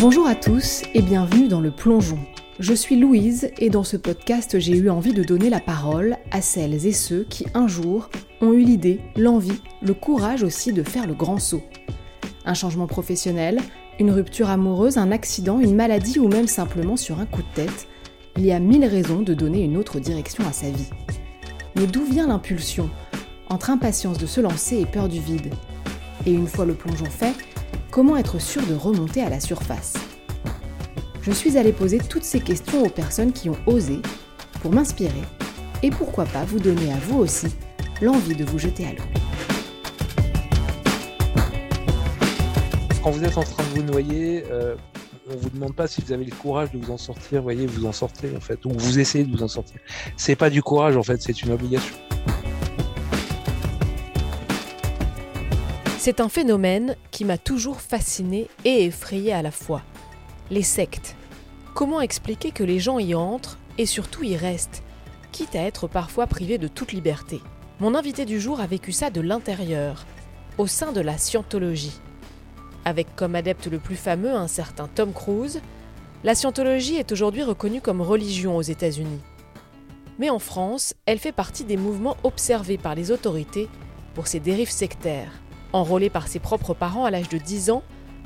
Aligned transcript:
Bonjour 0.00 0.26
à 0.26 0.34
tous 0.34 0.82
et 0.94 1.02
bienvenue 1.02 1.46
dans 1.46 1.60
le 1.60 1.70
plongeon. 1.70 2.18
Je 2.58 2.72
suis 2.72 2.96
Louise 2.96 3.50
et 3.58 3.68
dans 3.68 3.84
ce 3.84 3.98
podcast 3.98 4.58
j'ai 4.58 4.74
eu 4.74 4.88
envie 4.88 5.12
de 5.12 5.22
donner 5.22 5.50
la 5.50 5.60
parole 5.60 6.16
à 6.30 6.40
celles 6.40 6.86
et 6.86 6.92
ceux 6.94 7.26
qui 7.28 7.44
un 7.52 7.68
jour 7.68 8.08
ont 8.40 8.54
eu 8.54 8.62
l'idée, 8.62 9.00
l'envie, 9.14 9.60
le 9.82 9.92
courage 9.92 10.42
aussi 10.42 10.72
de 10.72 10.82
faire 10.82 11.06
le 11.06 11.12
grand 11.12 11.38
saut. 11.38 11.62
Un 12.46 12.54
changement 12.54 12.86
professionnel, 12.86 13.58
une 13.98 14.10
rupture 14.10 14.48
amoureuse, 14.48 14.96
un 14.96 15.12
accident, 15.12 15.60
une 15.60 15.76
maladie 15.76 16.18
ou 16.18 16.28
même 16.28 16.48
simplement 16.48 16.96
sur 16.96 17.20
un 17.20 17.26
coup 17.26 17.42
de 17.42 17.54
tête, 17.54 17.86
il 18.38 18.46
y 18.46 18.52
a 18.52 18.58
mille 18.58 18.86
raisons 18.86 19.20
de 19.20 19.34
donner 19.34 19.62
une 19.62 19.76
autre 19.76 20.00
direction 20.00 20.46
à 20.48 20.52
sa 20.54 20.70
vie. 20.70 20.88
Mais 21.76 21.86
d'où 21.86 22.06
vient 22.06 22.28
l'impulsion? 22.28 22.88
Entre 23.50 23.68
impatience 23.68 24.16
de 24.16 24.26
se 24.26 24.40
lancer 24.40 24.80
et 24.80 24.86
peur 24.86 25.10
du 25.10 25.20
vide. 25.20 25.52
Et 26.24 26.32
une 26.32 26.46
fois 26.46 26.64
le 26.64 26.74
plongeon 26.74 27.04
fait, 27.04 27.34
comment 27.90 28.16
être 28.16 28.40
sûr 28.40 28.64
de 28.66 28.74
remonter 28.74 29.22
à 29.22 29.28
la 29.28 29.40
surface 29.40 29.94
Je 31.22 31.32
suis 31.32 31.58
allée 31.58 31.72
poser 31.72 31.98
toutes 31.98 32.24
ces 32.24 32.40
questions 32.40 32.84
aux 32.84 32.88
personnes 32.88 33.32
qui 33.32 33.50
ont 33.50 33.58
osé 33.66 34.00
pour 34.62 34.72
m'inspirer 34.72 35.22
et 35.82 35.90
pourquoi 35.90 36.24
pas 36.24 36.44
vous 36.44 36.60
donner 36.60 36.92
à 36.92 36.96
vous 36.96 37.18
aussi 37.18 37.48
l'envie 38.00 38.36
de 38.36 38.44
vous 38.44 38.58
jeter 38.58 38.86
à 38.86 38.92
l'eau. 38.92 39.04
Quand 43.02 43.10
vous 43.10 43.24
êtes 43.24 43.38
en 43.38 43.42
train 43.42 43.64
de 43.64 43.80
vous 43.80 43.82
noyer, 43.82 44.44
euh, 44.50 44.76
on 45.32 45.36
vous 45.36 45.50
demande 45.50 45.74
pas 45.74 45.86
si 45.86 46.02
vous 46.02 46.12
avez 46.12 46.24
le 46.24 46.34
courage 46.34 46.70
de 46.70 46.78
vous 46.78 46.92
en 46.92 46.98
sortir, 46.98 47.38
vous 47.38 47.44
voyez, 47.44 47.66
vous 47.66 47.86
en 47.86 47.92
sortez 47.92 48.30
en 48.36 48.40
fait, 48.40 48.64
ou 48.66 48.70
vous 48.74 48.98
essayez 48.98 49.24
de 49.24 49.34
vous 49.34 49.42
en 49.42 49.48
sortir. 49.48 49.80
C'est 50.16 50.36
pas 50.36 50.50
du 50.50 50.62
courage 50.62 50.96
en 50.96 51.02
fait, 51.02 51.20
c'est 51.22 51.42
une 51.42 51.52
obligation. 51.52 51.94
C'est 56.02 56.20
un 56.20 56.30
phénomène 56.30 56.96
qui 57.10 57.26
m'a 57.26 57.36
toujours 57.36 57.82
fasciné 57.82 58.48
et 58.64 58.86
effrayé 58.86 59.34
à 59.34 59.42
la 59.42 59.50
fois. 59.50 59.82
Les 60.50 60.62
sectes. 60.62 61.14
Comment 61.74 62.00
expliquer 62.00 62.52
que 62.52 62.64
les 62.64 62.78
gens 62.78 62.98
y 62.98 63.14
entrent 63.14 63.58
et 63.76 63.84
surtout 63.84 64.24
y 64.24 64.34
restent, 64.34 64.82
quitte 65.30 65.54
à 65.54 65.60
être 65.60 65.88
parfois 65.88 66.26
privés 66.26 66.56
de 66.56 66.68
toute 66.68 66.92
liberté? 66.92 67.42
Mon 67.80 67.94
invité 67.94 68.24
du 68.24 68.40
jour 68.40 68.60
a 68.60 68.66
vécu 68.66 68.92
ça 68.92 69.10
de 69.10 69.20
l'intérieur, 69.20 70.06
au 70.56 70.66
sein 70.66 70.92
de 70.92 71.02
la 71.02 71.18
scientologie. 71.18 72.00
Avec 72.86 73.14
comme 73.14 73.34
adepte 73.34 73.66
le 73.66 73.78
plus 73.78 73.96
fameux 73.96 74.32
un 74.32 74.48
certain 74.48 74.88
Tom 74.88 75.12
Cruise, 75.12 75.60
la 76.24 76.34
scientologie 76.34 76.96
est 76.96 77.12
aujourd'hui 77.12 77.42
reconnue 77.42 77.82
comme 77.82 78.00
religion 78.00 78.56
aux 78.56 78.62
États-Unis. 78.62 79.20
Mais 80.18 80.30
en 80.30 80.38
France, 80.38 80.94
elle 81.04 81.18
fait 81.18 81.30
partie 81.30 81.64
des 81.64 81.76
mouvements 81.76 82.16
observés 82.22 82.78
par 82.78 82.94
les 82.94 83.10
autorités 83.10 83.68
pour 84.14 84.28
ses 84.28 84.40
dérives 84.40 84.70
sectaires. 84.70 85.39
Enrôlé 85.72 86.10
par 86.10 86.26
ses 86.26 86.40
propres 86.40 86.74
parents 86.74 87.04
à 87.04 87.10
l'âge 87.10 87.28
de 87.28 87.38
10 87.38 87.70
ans, 87.70 87.82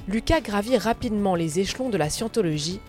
Lucas 0.09 0.41
gravit 0.41 0.79
rapidement 0.79 1.35
les 1.35 1.61
échelons 1.61 1.91
de 1.91 1.97
la 1.97 2.11
scientologie 2.11 2.81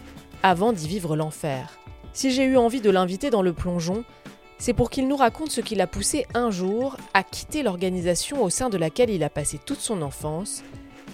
avant 0.44 0.73
d'y 0.73 0.88
vivre 0.88 1.16
l'enfer. 1.16 1.78
Si 2.14 2.31
j'ai 2.31 2.45
eu 2.45 2.56
envie 2.56 2.81
de 2.81 2.89
l'inviter 2.89 3.30
dans 3.30 3.42
le 3.42 3.52
plongeon, 3.52 4.06
c'est 4.58 4.73
pour 4.73 4.89
qu'il 4.89 5.08
nous 5.08 5.17
raconte 5.17 5.52
ce 5.52 5.59
qui 5.59 5.76
l'a 5.76 5.88
poussé 5.88 6.26
un 6.33 6.52
jour 6.52 6.95
à 7.14 7.23
quitter 7.23 7.64
l'organisation 7.64 8.42
au 8.42 8.50
sein 8.50 8.70
de 8.70 8.78
laquelle 8.78 9.09
il 9.09 9.23
a 9.23 9.30
passé 9.30 9.59
toute 9.64 9.81
son 9.81 10.02
enfance 10.02 10.64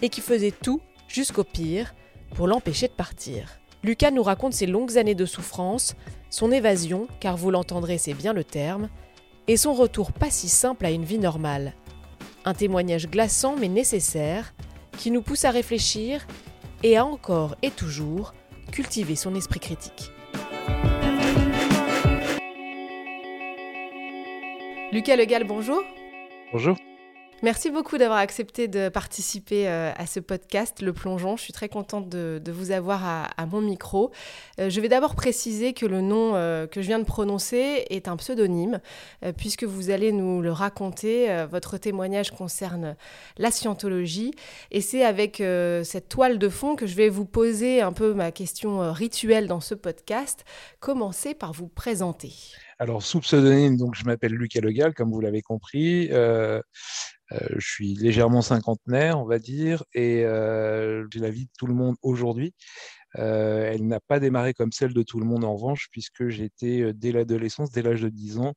et 0.03 0.09
qui 0.09 0.22
faisait 0.22 0.52
tout, 0.52 0.81
jusqu'au 1.08 1.44
pire, 1.44 1.95
pour 2.36 2.47
l'empêcher 2.47 2.88
de 2.88 2.94
partir. 2.94 3.59
Lucas 3.84 4.12
nous 4.12 4.22
raconte 4.22 4.53
ses 4.53 4.67
longues 4.67 4.97
années 4.97 5.16
de 5.16 5.25
souffrance, 5.25 5.95
son 6.30 6.52
évasion, 6.52 7.08
car 7.19 7.36
vous 7.36 7.50
l'entendrez, 7.50 7.97
c'est 7.97 8.14
bien 8.14 8.34
le 8.34 8.44
terme, 8.44 8.89
et 9.47 9.58
son 9.58 9.73
retour 9.73 10.12
pas 10.12 10.30
si 10.30 10.47
simple 10.47 10.86
à 10.86 10.92
une 10.92 11.03
vie 11.03 11.17
normale. 11.17 11.73
Un 12.44 12.53
témoignage 12.53 13.08
glaçant 13.08 13.56
mais 13.56 13.67
nécessaire 13.67 14.53
qui 14.97 15.11
nous 15.11 15.22
pousse 15.22 15.45
à 15.45 15.52
réfléchir 15.52 16.25
et 16.84 16.97
à 16.97 17.06
encore 17.06 17.56
et 17.61 17.70
toujours 17.70 18.34
cultiver 18.72 19.16
son 19.16 19.36
esprit 19.36 19.59
critique. 19.59 20.12
Lucas 24.91 25.16
Legal, 25.16 25.46
bonjour. 25.46 25.84
Bonjour. 26.51 26.75
Merci 27.44 27.72
beaucoup 27.72 27.97
d'avoir 27.97 28.19
accepté 28.19 28.68
de 28.68 28.90
participer 28.90 29.68
euh, 29.68 29.91
à 29.97 30.06
ce 30.06 30.19
podcast, 30.19 30.79
Le 30.79 30.94
Plongeon. 30.94 31.38
Je 31.38 31.41
suis 31.41 31.53
très 31.53 31.69
contente 31.69 32.07
de, 32.07 32.52
vous 32.52 32.69
avoir 32.69 33.03
à, 33.03 33.46
mon 33.47 33.62
micro. 33.62 34.12
Euh, 34.59 34.69
je 34.69 34.79
vais 34.79 34.90
d'abord 34.90 35.16
préciser 35.16 35.74
que 35.74 35.88
le 35.88 36.01
nom 36.01 36.35
euh, 36.35 36.68
que 36.68 36.84
je 36.84 36.88
viens 36.88 37.00
de 37.00 37.03
prononcer 37.03 37.88
est 37.90 38.07
un 38.07 38.16
pseudonyme, 38.16 38.80
puisque 39.38 39.63
vous 39.63 39.90
allez 39.90 40.12
nous 40.12 40.41
le 40.41 40.51
raconter. 40.51 41.46
votre 41.50 41.80
témoignage 41.80 42.30
concerne 42.30 42.96
la 43.38 43.50
scientologie. 43.50 44.35
Et 44.69 44.81
c'est 44.81 45.03
avec 45.03 45.38
cette 45.38 46.09
toile 46.09 46.38
de 46.38 46.50
fond 46.50 46.75
que 46.75 46.85
je 46.85 46.96
vais 46.96 47.09
vous 47.09 47.25
poser 47.25 47.81
un 47.81 47.91
peu 47.91 48.13
ma 48.13 48.31
question 48.31 48.94
rituelle 48.94 49.47
dans 49.47 49.62
ce 49.62 49.74
podcast. 49.74 50.46
Commencez 50.80 51.34
par 51.34 51.53
vous 51.53 51.68
présenter. 51.68 52.34
Alors, 52.78 53.03
sous 53.03 53.19
pseudonyme, 53.19 53.78
donc, 53.78 53.96
je 53.96 54.06
m'appelle 54.06 54.34
Lucas 54.34 54.62
Legal, 54.62 54.94
comme 54.94 55.12
vous 55.12 55.22
l'avez 55.22 55.41
compris. 55.41 56.09
Je 57.58 57.66
suis 57.66 57.94
légèrement 57.96 58.42
cinquantenaire, 58.42 59.19
on 59.19 59.25
va 59.25 59.40
dire, 59.40 59.84
et 59.94 60.25
euh, 60.25 61.06
j'ai 61.12 61.19
la 61.19 61.30
vie 61.30 61.46
de 61.46 61.52
tout 61.58 61.68
le 61.68 61.74
monde 61.74 61.96
aujourd'hui. 62.02 62.53
Euh, 63.18 63.69
elle 63.72 63.88
n'a 63.88 64.00
pas 64.00 64.19
démarré 64.19 64.53
comme 64.53 64.72
celle 64.72 64.94
de 64.94 65.03
tout 65.03 65.19
le 65.19 65.25
monde 65.25 65.44
en 65.44 65.56
revanche, 65.56 65.88
puisque 65.92 66.30
j'étais 66.30 66.94
dès 66.94 67.12
l'adolescence, 67.12 67.72
dès 67.72 67.81
l'âge 67.81 68.02
de 68.02 68.09
10 68.09 68.40
ans, 68.40 68.53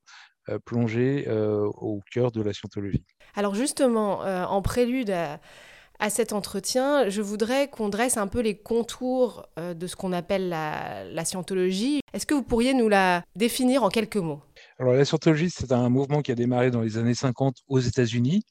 plongé 0.65 1.27
au 1.29 2.01
cœur 2.11 2.31
de 2.31 2.41
la 2.41 2.53
scientologie. 2.53 3.03
Alors 3.33 3.55
justement, 3.55 4.19
en 4.19 4.61
prélude 4.61 5.09
à, 5.09 6.09
cet 6.09 6.33
entretien, 6.33 7.09
je 7.09 7.21
voudrais 7.21 7.67
qu'on 7.69 7.89
dresse 7.89 8.17
un 8.17 8.27
peu 8.27 8.41
les 8.41 8.57
contours 8.57 9.47
de 9.57 9.87
ce 9.87 9.95
qu'on 9.95 10.13
appelle 10.13 10.49
la, 10.49 11.03
la 11.05 11.25
scientologie. 11.25 12.01
Est-ce 12.13 12.25
que 12.25 12.35
vous 12.35 12.43
pourriez 12.43 12.73
nous 12.73 12.89
la 12.89 13.23
définir 13.35 13.83
en 13.83 13.89
quelques 13.89 14.17
mots? 14.17 14.41
Alors, 14.77 14.93
la 14.93 15.05
scientologie, 15.05 15.49
c'est 15.49 15.71
un 15.71 15.89
mouvement 15.89 16.21
qui 16.21 16.31
a 16.31 16.35
démarré 16.35 16.69
dans 16.69 16.81
les 16.81 16.97
années 16.97 17.15
50 17.15 17.55
aux 17.67 17.79
États-Unis, 17.79 18.43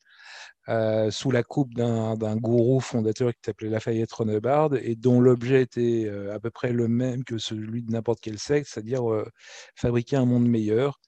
euh, 0.69 1.11
sous 1.11 1.31
la 1.31 1.43
coupe 1.43 1.75
d'un 1.75 2.37
gourou 2.37 2.81
fondateur 2.81 3.33
qui 3.33 3.41
s'appelait 3.45 3.69
Lafayette 3.69 4.13
Ronebard 4.13 4.75
et 4.77 4.97
dont 4.97 5.21
l'objet 5.21 5.61
était 5.61 6.07
euh, 6.07 6.35
à 6.35 6.41
peu 6.41 6.51
près 6.51 6.73
le 6.73 6.89
même 6.89 7.23
que 7.23 7.37
celui 7.37 7.83
de 7.83 7.93
n'importe 7.93 8.21
quel 8.23 8.39
secte, 8.39 8.69
c'est-à-dire 8.71 9.11
euh, 9.13 9.31
fabriquer 9.75 10.17
un 10.17 10.25
monde 10.25 10.49
meilleur. 10.49 11.01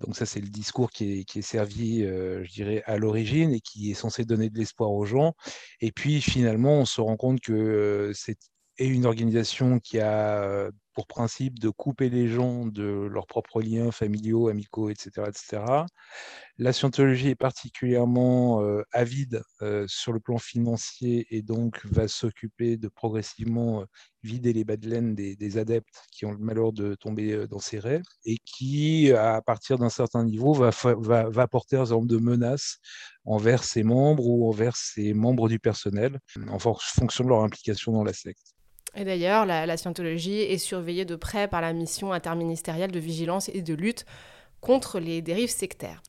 donc 0.00 0.16
ça, 0.16 0.24
c'est 0.26 0.40
le 0.40 0.48
discours 0.48 0.90
qui 0.90 1.26
est, 1.34 1.42
servi, 1.42 2.00
je 2.02 2.50
dirais, 2.50 2.82
à 2.86 2.96
l'origine 2.96 3.52
et 3.52 3.60
qui 3.60 3.90
est 3.90 3.94
censé 3.94 4.24
donner 4.24 4.48
de 4.48 4.56
l'espoir 4.58 4.90
aux 4.92 5.04
gens. 5.04 5.34
Et 5.80 5.92
puis 5.92 6.22
finalement, 6.22 6.80
on 6.80 6.84
se 6.86 7.02
rend 7.02 7.16
compte 7.16 7.40
que 7.40 8.12
c'est 8.14 8.38
une 8.78 9.04
organisation 9.04 9.78
qui 9.80 9.98
a 10.00 10.70
pour 10.98 11.06
principe 11.06 11.60
de 11.60 11.68
couper 11.68 12.08
les 12.08 12.26
gens 12.26 12.66
de 12.66 13.06
leurs 13.08 13.28
propres 13.28 13.62
liens 13.62 13.92
familiaux, 13.92 14.48
amicaux, 14.48 14.90
etc. 14.90 15.28
etc. 15.28 15.62
La 16.58 16.72
scientologie 16.72 17.28
est 17.28 17.34
particulièrement 17.36 18.64
euh, 18.64 18.82
avide 18.90 19.44
euh, 19.62 19.84
sur 19.86 20.12
le 20.12 20.18
plan 20.18 20.38
financier 20.38 21.28
et 21.30 21.42
donc 21.42 21.86
va 21.86 22.08
s'occuper 22.08 22.76
de 22.76 22.88
progressivement 22.88 23.82
euh, 23.82 23.84
vider 24.24 24.52
les 24.52 24.64
bas 24.64 24.76
des, 24.76 25.36
des, 25.36 25.58
adeptes 25.58 26.02
qui 26.10 26.26
ont 26.26 26.32
le 26.32 26.38
malheur 26.38 26.72
de 26.72 26.96
tomber 26.96 27.46
dans 27.46 27.60
ses 27.60 27.78
rêves 27.78 28.02
et 28.24 28.38
qui, 28.44 29.12
à 29.12 29.40
partir 29.40 29.78
d'un 29.78 29.90
certain 29.90 30.24
niveau, 30.24 30.52
va, 30.52 30.70
va, 30.82 31.28
va 31.28 31.46
porter 31.46 31.76
un 31.76 31.84
certain 31.84 31.94
nombre 31.94 32.08
de 32.08 32.18
menaces 32.18 32.78
envers 33.24 33.62
ses 33.62 33.84
membres 33.84 34.26
ou 34.26 34.48
envers 34.48 34.74
ses 34.74 35.14
membres 35.14 35.48
du 35.48 35.60
personnel 35.60 36.18
en 36.48 36.58
fonction 36.58 37.22
de 37.22 37.28
leur 37.28 37.44
implication 37.44 37.92
dans 37.92 38.02
la 38.02 38.12
secte. 38.12 38.57
Et 38.94 39.04
d'ailleurs, 39.04 39.46
la, 39.46 39.76
scientologie 39.76 40.40
est 40.40 40.58
surveillée 40.58 41.04
de 41.04 41.16
près 41.16 41.48
par 41.48 41.60
la 41.60 41.72
mission 41.72 42.12
interministérielle 42.12 42.90
de 42.90 42.98
vigilance 42.98 43.48
et 43.50 43.62
de 43.62 43.74
lutte 43.74 44.04
contre 44.60 44.98
les 44.98 45.22
dérives 45.22 45.50
sectaires. 45.50 46.02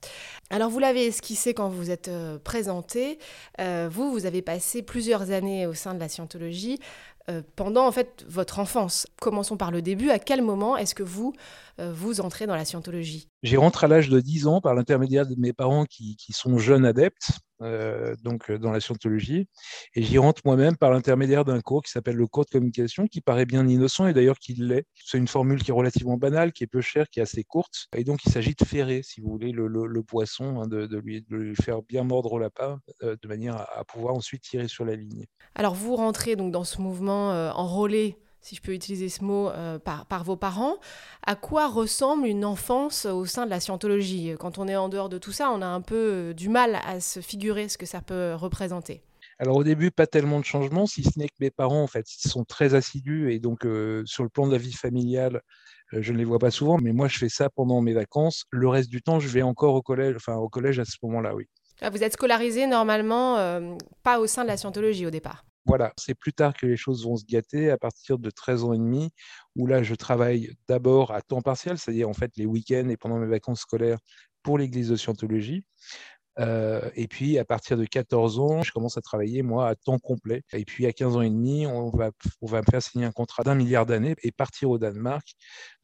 Alors 0.49 0.71
vous 0.71 0.79
l'avez 0.79 1.05
esquissé 1.05 1.53
quand 1.53 1.69
vous 1.69 1.91
êtes 1.91 2.07
euh, 2.07 2.39
présenté, 2.39 3.19
euh, 3.61 3.87
vous, 3.91 4.11
vous 4.11 4.25
avez 4.25 4.41
passé 4.41 4.81
plusieurs 4.81 5.29
années 5.29 5.67
au 5.67 5.75
sein 5.75 5.93
de 5.93 5.99
la 5.99 6.09
scientologie 6.09 6.79
euh, 7.29 7.43
pendant 7.55 7.85
en 7.85 7.91
fait 7.91 8.25
votre 8.27 8.57
enfance. 8.57 9.05
Commençons 9.21 9.55
par 9.55 9.69
le 9.69 9.83
début, 9.83 10.09
à 10.09 10.17
quel 10.17 10.41
moment 10.41 10.75
est-ce 10.75 10.95
que 10.95 11.03
vous, 11.03 11.33
vous 11.77 12.21
entrez 12.21 12.47
dans 12.47 12.55
la 12.55 12.65
scientologie? 12.65 13.27
J'y 13.43 13.55
rentre 13.55 13.83
à 13.83 13.87
l'âge 13.87 14.09
de 14.09 14.19
10 14.19 14.47
ans 14.47 14.61
par 14.61 14.73
l'intermédiaire 14.73 15.27
de 15.27 15.35
mes 15.37 15.53
parents 15.53 15.85
qui 15.85 16.17
sont 16.33 16.57
jeunes 16.57 16.85
adeptes 16.85 17.39
euh, 17.61 18.15
donc 18.23 18.49
euh, 18.49 18.57
dans 18.57 18.71
la 18.71 18.79
scientologie. 18.79 19.47
Et 19.93 20.03
j'y 20.03 20.17
rentre 20.17 20.41
moi-même 20.45 20.77
par 20.77 20.91
l'intermédiaire 20.91 21.45
d'un 21.45 21.59
cours 21.61 21.83
qui 21.83 21.91
s'appelle 21.91 22.15
le 22.15 22.27
cours 22.27 22.45
de 22.45 22.49
communication, 22.49 23.05
qui 23.07 23.21
paraît 23.21 23.45
bien 23.45 23.67
innocent 23.67 24.07
et 24.07 24.13
d'ailleurs 24.13 24.39
qu'il 24.39 24.67
l'est. 24.67 24.85
C'est 24.95 25.17
une 25.17 25.27
formule 25.27 25.61
qui 25.61 25.71
est 25.71 25.73
relativement 25.73 26.17
banale, 26.17 26.53
qui 26.53 26.63
est 26.63 26.67
peu 26.67 26.81
chère, 26.81 27.09
qui 27.09 27.19
est 27.19 27.23
assez 27.23 27.43
courte. 27.43 27.87
Et 27.95 28.03
donc 28.03 28.23
il 28.25 28.31
s'agit 28.31 28.55
de 28.57 28.65
ferrer, 28.65 29.01
si 29.03 29.19
vous 29.19 29.29
voulez, 29.29 29.51
le, 29.51 30.03
poisson, 30.03 30.61
hein, 30.61 30.67
de, 30.67 30.97
lui, 30.97 31.25
faire 31.61 31.81
bien 31.81 32.03
mordre 32.03 32.33
au 32.33 32.39
lapin, 32.39 32.79
euh, 33.03 33.15
de 33.21 33.27
manière 33.27 33.55
à, 33.55 33.83
pouvoir 33.83 34.15
ensuite 34.15 34.43
tirer 34.43 34.67
sur 34.67 34.85
la 34.85 34.95
ligne. 34.95 35.25
Alors 35.55 35.75
vous 35.75 35.95
rentrez 35.95 36.35
donc 36.35 36.51
dans 36.51 36.63
ce 36.63 36.79
mouvement 36.81 37.29
enrôlé 37.55 38.15
si 38.41 38.55
je 38.55 38.61
peux 38.61 38.73
utiliser 38.73 39.09
ce 39.09 39.23
mot, 39.23 39.49
euh, 39.49 39.79
par, 39.79 40.05
par, 40.05 40.23
vos 40.23 40.35
parents. 40.35 40.77
À 41.25 41.35
quoi 41.35 41.67
ressemble 41.67 42.27
une 42.27 42.45
enfance 42.45 43.05
au 43.05 43.25
sein 43.25 43.45
de 43.45 43.49
la 43.49 43.59
scientologie? 43.59 44.33
Quand 44.39 44.57
on 44.57 44.67
est 44.67 44.75
en 44.75 44.89
dehors 44.89 45.09
de 45.09 45.17
tout 45.17 45.31
ça, 45.31 45.51
on 45.51 45.61
a 45.61 45.67
un 45.67 45.81
peu 45.81 45.95
euh, 45.95 46.33
du 46.33 46.49
mal 46.49 46.79
à 46.85 46.99
se 46.99 47.19
figurer 47.19 47.69
ce 47.69 47.77
que 47.77 47.85
ça 47.85 48.01
peut 48.01 48.33
représenter. 48.35 49.01
alors 49.39 49.57
au 49.57 49.63
début, 49.63 49.91
pas 49.91 50.07
tellement 50.07 50.39
de 50.39 50.45
changements, 50.45 50.85
si 50.85 51.03
ce 51.03 51.17
n'est 51.17 51.27
que 51.27 51.35
mes 51.39 51.51
parents, 51.51 51.83
en 51.83 51.87
fait, 51.87 52.05
ils 52.23 52.29
sont 52.29 52.45
très 52.45 52.73
assidus 52.73 53.33
et 53.33 53.39
donc 53.39 53.65
euh, 53.65 54.03
sur 54.05 54.23
le 54.23 54.29
plan 54.29 54.47
de 54.47 54.53
la 54.53 54.57
vie 54.57 54.73
familiale, 54.73 55.41
euh, 55.93 56.01
je 56.01 56.13
ne 56.13 56.17
les 56.17 56.25
vois 56.25 56.39
pas 56.39 56.51
souvent, 56.51 56.77
mais 56.77 56.93
moi 56.93 57.07
je 57.07 57.17
fais 57.17 57.29
ça 57.29 57.49
pendant 57.49 57.81
mes 57.81 57.93
vacances. 57.93 58.45
Le 58.51 58.69
reste 58.69 58.89
du 58.89 59.01
temps, 59.01 59.19
je 59.19 59.27
vais 59.27 59.41
encore 59.41 59.75
au 59.75 59.81
collège, 59.81 60.15
enfin 60.15 60.35
au 60.35 60.49
collège 60.49 60.79
à 60.79 60.85
ce 60.85 60.95
moment-là, 61.03 61.35
oui. 61.35 61.45
Ah, 61.81 61.89
vous 61.89 62.03
êtes 62.03 62.13
scolarisé 62.13 62.67
normalement 62.67 63.37
pas 64.03 64.19
au 64.19 64.27
sein 64.27 64.43
de 64.43 64.49
la 64.49 64.57
scientologie 64.57 65.05
au 65.05 65.11
départ? 65.11 65.45
Voilà, 65.65 65.93
c'est 65.97 66.15
plus 66.15 66.33
tard 66.33 66.53
que 66.53 66.65
les 66.65 66.77
choses 66.77 67.05
vont 67.05 67.15
se 67.15 67.25
gâter, 67.25 67.69
à 67.69 67.77
partir 67.77 68.17
de 68.17 68.29
13 68.29 68.63
ans 68.63 68.73
et 68.73 68.77
demi, 68.77 69.11
où 69.55 69.67
là 69.67 69.83
je 69.83 69.95
travaille 69.95 70.55
d'abord 70.67 71.11
à 71.11 71.21
temps 71.21 71.41
partiel, 71.41 71.77
c'est-à-dire 71.77 72.09
en 72.09 72.13
fait 72.13 72.31
les 72.37 72.45
week-ends 72.45 72.89
et 72.89 72.97
pendant 72.97 73.17
mes 73.17 73.27
vacances 73.27 73.61
scolaires 73.61 73.99
pour 74.41 74.57
l'église 74.57 74.89
de 74.89 74.95
scientologie. 74.95 75.65
Euh, 76.39 76.89
et 76.95 77.07
puis, 77.07 77.37
à 77.37 77.45
partir 77.45 77.77
de 77.77 77.85
14 77.85 78.39
ans, 78.39 78.61
je 78.61 78.71
commence 78.71 78.97
à 78.97 79.01
travailler, 79.01 79.41
moi, 79.41 79.67
à 79.67 79.75
temps 79.75 79.99
complet. 79.99 80.43
Et 80.53 80.63
puis, 80.63 80.85
à 80.85 80.93
15 80.93 81.17
ans 81.17 81.21
et 81.21 81.29
demi, 81.29 81.67
on 81.67 81.89
va, 81.89 82.11
me 82.41 82.63
faire 82.63 82.81
signer 82.81 83.05
un 83.05 83.11
contrat 83.11 83.43
d'un 83.43 83.55
milliard 83.55 83.85
d'années 83.85 84.15
et 84.23 84.31
partir 84.31 84.69
au 84.69 84.77
Danemark. 84.77 85.27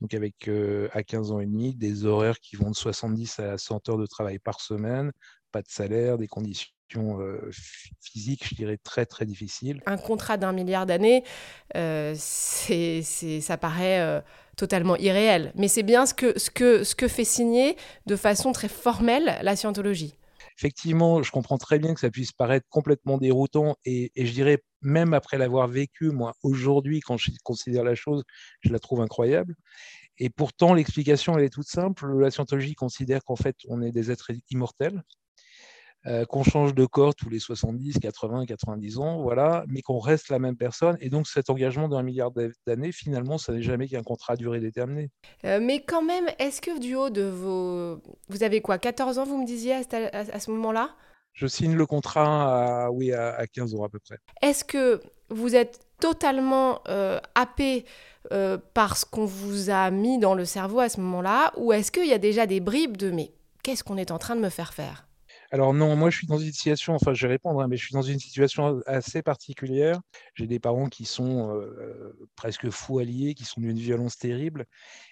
Donc, 0.01 0.13
avec, 0.13 0.47
euh, 0.47 0.87
à 0.93 1.03
15 1.03 1.31
ans 1.31 1.39
et 1.41 1.45
demi, 1.45 1.75
des 1.75 2.05
horaires 2.05 2.39
qui 2.39 2.55
vont 2.55 2.69
de 2.69 2.75
70 2.75 3.39
à 3.39 3.57
100 3.57 3.89
heures 3.89 3.97
de 3.97 4.05
travail 4.05 4.39
par 4.39 4.61
semaine, 4.61 5.11
pas 5.51 5.61
de 5.61 5.67
salaire, 5.69 6.17
des 6.17 6.27
conditions 6.27 6.74
euh, 6.95 7.49
physiques, 8.01 8.47
je 8.49 8.55
dirais, 8.55 8.77
très, 8.77 9.05
très 9.05 9.25
difficiles. 9.25 9.81
Un 9.85 9.97
contrat 9.97 10.37
d'un 10.37 10.51
milliard 10.51 10.85
d'années, 10.85 11.23
c'est, 11.73 13.01
ça 13.41 13.57
paraît 13.57 14.23
totalement 14.57 14.95
irréel. 14.97 15.51
Mais 15.55 15.67
c'est 15.67 15.83
bien 15.83 16.05
ce 16.05 16.13
que, 16.13 16.37
ce, 16.39 16.49
que, 16.49 16.83
ce 16.83 16.95
que 16.95 17.07
fait 17.07 17.25
signer 17.25 17.75
de 18.05 18.15
façon 18.15 18.51
très 18.51 18.69
formelle 18.69 19.37
la 19.41 19.55
scientologie 19.55 20.15
effectivement, 20.57 21.21
je 21.21 21.31
comprends 21.31 21.57
très 21.57 21.79
bien 21.79 21.93
que 21.93 21.99
ça 21.99 22.09
puisse 22.09 22.31
paraître 22.31 22.65
complètement 22.69 23.17
déroutant 23.17 23.75
et, 23.85 24.11
je 24.15 24.31
dirais 24.31 24.63
même 24.81 25.13
après 25.13 25.37
l'avoir 25.37 25.67
vécu, 25.67 26.11
moi, 26.11 26.33
aujourd'hui, 26.43 26.99
quand 26.99 27.17
je 27.17 27.31
considère 27.43 27.83
la 27.83 27.95
chose, 27.95 28.23
je 28.61 28.71
la 28.71 28.79
trouve 28.79 29.01
incroyable. 29.01 29.55
Et 30.17 30.29
pourtant, 30.29 30.73
l'explication, 30.73 31.37
elle 31.37 31.43
est 31.43 31.49
toute 31.49 31.67
simple. 31.67 32.19
La 32.19 32.31
scientologie 32.31 32.75
considère 32.75 33.23
qu'en 33.25 33.35
fait, 33.35 33.55
on 33.67 33.81
est 33.81 33.91
des 33.91 34.11
êtres 34.11 34.31
immortels, 34.49 35.03
euh, 36.07 36.23
qu'on 36.25 36.43
change 36.43 36.75
de 36.75 36.85
corps 36.85 37.15
tous 37.15 37.29
les 37.29 37.39
70, 37.39 37.97
80, 37.99 38.45
90 38.45 38.99
ans, 38.99 39.21
voilà, 39.21 39.65
mais 39.67 39.81
qu'on 39.81 39.97
reste 39.97 40.29
la 40.29 40.37
même 40.37 40.55
personne. 40.55 40.97
Et 41.01 41.09
donc 41.09 41.27
cet 41.27 41.49
engagement 41.49 41.87
d'un 41.87 42.03
milliard 42.03 42.31
d'années, 42.67 42.91
finalement, 42.91 43.39
ça 43.39 43.53
n'est 43.53 43.63
jamais 43.63 43.87
qu'un 43.87 44.03
contrat 44.03 44.33
à 44.33 44.35
durée 44.35 44.59
déterminée. 44.59 45.09
Euh, 45.45 45.59
mais 45.59 45.83
quand 45.83 46.03
même, 46.03 46.27
est-ce 46.37 46.61
que 46.61 46.79
du 46.79 46.95
haut 46.95 47.09
de 47.09 47.23
vos... 47.23 48.01
Vous 48.29 48.43
avez 48.43 48.61
quoi 48.61 48.77
14 48.77 49.17
ans, 49.17 49.23
vous 49.23 49.41
me 49.41 49.47
disiez, 49.47 49.73
à, 49.73 50.39
ce 50.39 50.51
moment-là? 50.51 50.91
Je 51.33 51.47
signe 51.47 51.73
le 51.73 51.87
contrat 51.87 52.85
à, 52.85 52.91
oui, 52.91 53.11
à, 53.11 53.45
15 53.47 53.73
ans 53.73 53.83
à 53.83 53.89
peu 53.89 53.99
près. 53.99 54.19
Est-ce 54.43 54.63
que 54.63 55.01
vous 55.29 55.55
êtes 55.55 55.79
totalement 55.99 56.81
euh, 56.87 57.19
happé 57.33 57.83
par 58.73 58.97
ce 58.97 59.05
qu'on 59.05 59.25
vous 59.25 59.69
a 59.69 59.89
mis 59.91 60.17
dans 60.19 60.35
le 60.35 60.45
cerveau 60.45 60.79
à 60.81 60.89
ce 60.89 60.99
moment-là? 61.01 61.51
Ou 61.57 61.73
est-ce 61.73 61.91
qu'il 61.91 62.07
y 62.07 62.13
a 62.13 62.19
déjà 62.19 62.45
des 62.45 62.59
bribes 62.59 62.97
de 62.97 63.09
mais 63.09 63.31
qu'est-ce 63.63 63.83
qu'on 63.83 63.97
est 63.97 64.11
en 64.11 64.19
train 64.19 64.35
de 64.35 64.41
me 64.41 64.49
faire 64.49 64.73
faire? 64.73 65.04
Alors 65.55 65.73
non, 65.73 65.95
moi 65.95 66.09
je 66.09 66.17
suis 66.17 66.27
dans 66.27 66.37
une 66.37 66.51
situation, 66.51 66.95
enfin 66.95 67.13
je 67.13 67.25
vais 67.25 67.31
répondre, 67.31 67.61
hein, 67.61 67.67
mais 67.69 67.77
je 67.77 67.85
suis 67.85 67.93
dans 67.93 68.01
une 68.01 68.19
situation 68.19 68.81
assez 68.85 69.21
particulière. 69.21 70.01
J'ai 70.33 70.47
des 70.47 70.59
parents 70.59 70.89
qui 70.89 71.05
sont 71.05 71.55
euh, 71.55 72.13
presque 72.35 72.69
fous 72.71 72.99
alliés, 72.99 73.35
qui 73.35 73.45
sont 73.45 73.61
d'une 73.61 73.77
violence 73.77 74.17
terrible. 74.17 74.65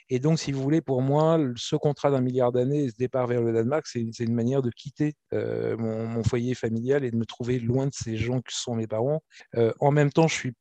Et 0.10 0.20
donc, 0.20 0.40
si 0.40 0.52
vous 0.52 0.62
voulez, 0.62 0.82
pour 0.82 1.02
moi, 1.02 1.40
ce 1.56 1.78
contrat 1.78 2.12
d'un 2.12 2.20
milliard 2.20 2.52
d'années 2.52 2.84
et 2.84 2.90
ce 2.90 2.98
départ 2.98 3.26
vers 3.26 3.42
le 3.42 3.54
Danemark, 3.54 3.88
c'est 3.88 4.02
une 4.02 4.34
manière 4.34 4.62
de 4.62 4.70
quitter 4.70 5.14
euh, 5.34 5.78
mon, 5.78 6.22
foyer 6.24 6.56
familial 6.56 7.06
et 7.06 7.12
de 7.12 7.16
me 7.16 7.26
trouver 7.26 7.60
loin 7.60 7.88
de 7.88 7.94
ces 7.94 8.18
gens 8.18 8.42
qui 8.42 8.54
sont 8.54 8.76
mes 8.76 8.88
parents. 8.88 9.24
Euh, 9.56 9.72
en 9.80 9.92
même 9.92 10.12
temps, 10.12 10.28
je 10.28 10.36
suis 10.36 10.54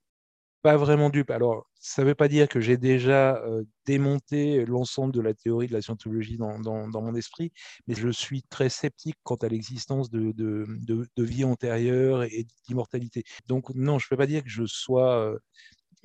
pas 0.62 0.76
vraiment 0.76 1.10
dupe. 1.10 1.30
Alors, 1.30 1.66
ça 1.74 2.02
ne 2.02 2.08
veut 2.08 2.14
pas 2.14 2.28
dire 2.28 2.48
que 2.48 2.60
j'ai 2.60 2.76
déjà 2.76 3.36
euh, 3.36 3.64
démonté 3.86 4.64
l'ensemble 4.64 5.12
de 5.12 5.20
la 5.20 5.34
théorie 5.34 5.66
de 5.66 5.72
la 5.72 5.82
scientologie 5.82 6.38
dans, 6.38 7.02
mon 7.02 7.14
esprit, 7.14 7.52
mais 7.86 7.94
je 7.94 8.08
suis 8.08 8.42
très 8.44 8.68
sceptique 8.68 9.16
quant 9.24 9.36
à 9.36 9.48
l'existence 9.48 10.10
de, 10.10 10.32
de, 10.32 11.08
vie 11.22 11.44
antérieure 11.44 12.22
et 12.22 12.46
d'immortalité. 12.66 13.24
Donc, 13.48 13.70
non, 13.74 13.98
je 13.98 14.06
ne 14.06 14.08
peux 14.10 14.16
pas 14.16 14.26
dire 14.26 14.44
que 14.44 14.50
je 14.50 14.64
sois 14.64 15.18
euh, 15.18 15.38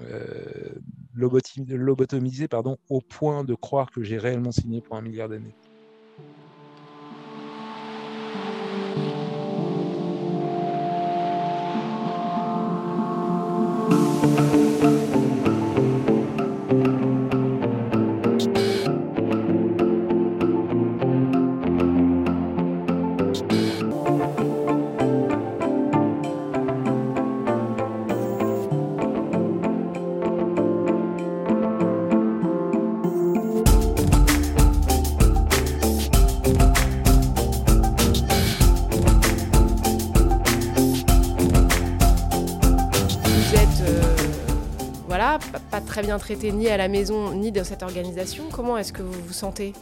euh, 0.01 0.75
lobotomisé 1.13 2.47
pardon, 2.47 2.77
au 2.89 3.01
point 3.01 3.43
de 3.43 3.55
croire 3.55 3.91
que 3.91 4.03
j'ai 4.03 4.17
réellement 4.17 4.51
signé 4.51 4.81
pour 4.81 4.95
un 4.95 5.01
milliard 5.01 5.29
d'années. 5.29 5.55
Très 45.97 46.05
bien 46.05 46.19
traité 46.19 46.51
ni 46.51 46.67
à 46.67 46.77
la 46.77 46.89
maison 46.89 47.33
ni 47.33 47.51
dans 47.51 47.63
cette 47.63 47.81
organisation. 47.81 48.49
Comment 48.53 48.77
est-ce 48.77 48.93
que 48.93 49.01
vous 49.01 49.19
vous 49.19 49.33
sentez? 49.33 49.73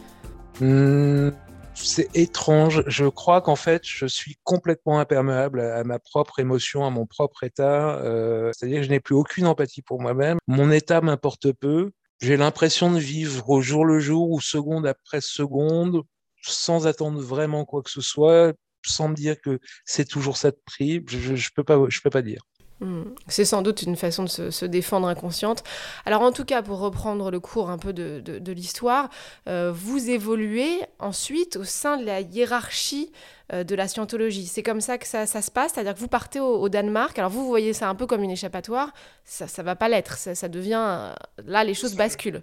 Hmm, 0.62 1.28
C'est 1.74 2.08
étrange. 2.16 2.82
Je 2.86 3.04
crois 3.04 3.42
qu'en 3.42 3.54
fait, 3.54 3.82
je 3.84 4.06
suis 4.06 4.38
complètement 4.42 4.98
imperméable 4.98 5.60
à, 5.60 5.84
ma 5.84 5.98
propre 5.98 6.38
émotion, 6.38 6.86
à 6.86 6.90
mon 6.90 7.04
propre 7.04 7.44
état. 7.44 7.98
Euh, 7.98 8.50
c'est-à-dire 8.54 8.78
que 8.78 8.84
je 8.84 8.88
n'ai 8.88 9.00
plus 9.00 9.14
aucune 9.14 9.46
empathie 9.46 9.82
pour 9.82 10.00
moi-même. 10.00 10.38
Mon 10.46 10.70
état 10.70 11.02
m'importe 11.02 11.52
peu. 11.52 11.90
J'ai 12.22 12.38
l'impression 12.38 12.90
de 12.90 12.98
vivre 12.98 13.50
au 13.50 13.60
jour 13.60 13.84
le 13.84 13.98
jour 13.98 14.30
ou 14.30 14.40
seconde 14.40 14.86
après 14.86 15.20
seconde, 15.20 16.00
sans 16.40 16.86
attendre 16.86 17.20
vraiment 17.20 17.66
quoi 17.66 17.82
que 17.82 17.90
ce 17.90 18.00
soit, 18.00 18.54
sans 18.86 19.08
me 19.08 19.14
dire 19.14 19.38
que 19.38 19.58
c'est 19.84 20.08
toujours 20.08 20.38
ça 20.38 20.50
de 20.50 20.58
prix. 20.64 21.04
Je 21.08 21.32
ne 21.32 21.54
peux, 21.54 21.62
pas, 21.62 21.78
je 21.90 22.00
peux 22.00 22.08
pas 22.08 22.22
dire. 22.22 22.40
Hmm. 22.80 23.04
C'est 23.26 23.46
sans 23.46 23.62
doute 23.62 23.82
une 23.82 23.96
façon 23.96 24.24
de 24.24 24.28
se, 24.28 24.66
défendre 24.66 25.08
inconsciente. 25.08 25.64
Alors 26.04 26.20
en 26.20 26.30
tout 26.30 26.44
cas, 26.44 26.60
pour 26.60 26.78
reprendre 26.78 27.30
le 27.30 27.40
cours 27.40 27.70
un 27.70 27.78
peu 27.78 27.94
de, 27.94 28.52
l'histoire, 28.52 29.08
euh, 29.48 29.72
vous 29.74 30.10
évoluez 30.10 30.80
ensuite 30.98 31.56
au 31.56 31.64
sein 31.64 31.96
de 31.96 32.04
la 32.04 32.20
hiérarchie 32.20 33.10
euh, 33.52 33.64
de 33.64 33.74
la 33.74 33.88
scientologie. 33.88 34.46
C'est 34.46 34.62
comme 34.62 34.82
ça 34.82 34.98
que 34.98 35.06
ça, 35.06 35.26
se 35.26 35.50
passe, 35.50 35.72
c'est-à-dire 35.72 35.94
que 35.94 36.00
vous 36.00 36.08
partez 36.08 36.38
au, 36.38 36.68
Danemark, 36.68 37.18
alors 37.18 37.30
vous, 37.30 37.44
vous 37.44 37.48
voyez 37.48 37.72
ça 37.72 37.88
un 37.88 37.94
peu 37.94 38.06
comme 38.06 38.22
une 38.22 38.30
échappatoire, 38.30 38.92
ça 39.24 39.46
ne 39.46 39.62
va 39.62 39.74
pas 39.74 39.88
l'être, 39.88 40.18
ça, 40.18 40.48
devient... 40.48 41.14
Là, 41.46 41.64
les 41.64 41.74
choses 41.74 41.94
basculent 41.94 42.42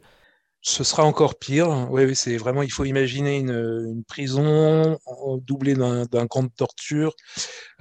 ce 0.65 0.85
sera 0.85 1.03
encore 1.03 1.35
pire. 1.35 1.87
Oui, 1.91 2.15
c'est 2.15 2.37
vraiment, 2.37 2.63
il 2.63 2.71
faut 2.71 2.85
imaginer 2.85 3.37
une, 3.37 4.03
prison 4.07 4.97
doublée 5.45 5.75
d'un 5.75 6.27
camp 6.27 6.43
de 6.43 6.51
torture, 6.55 7.13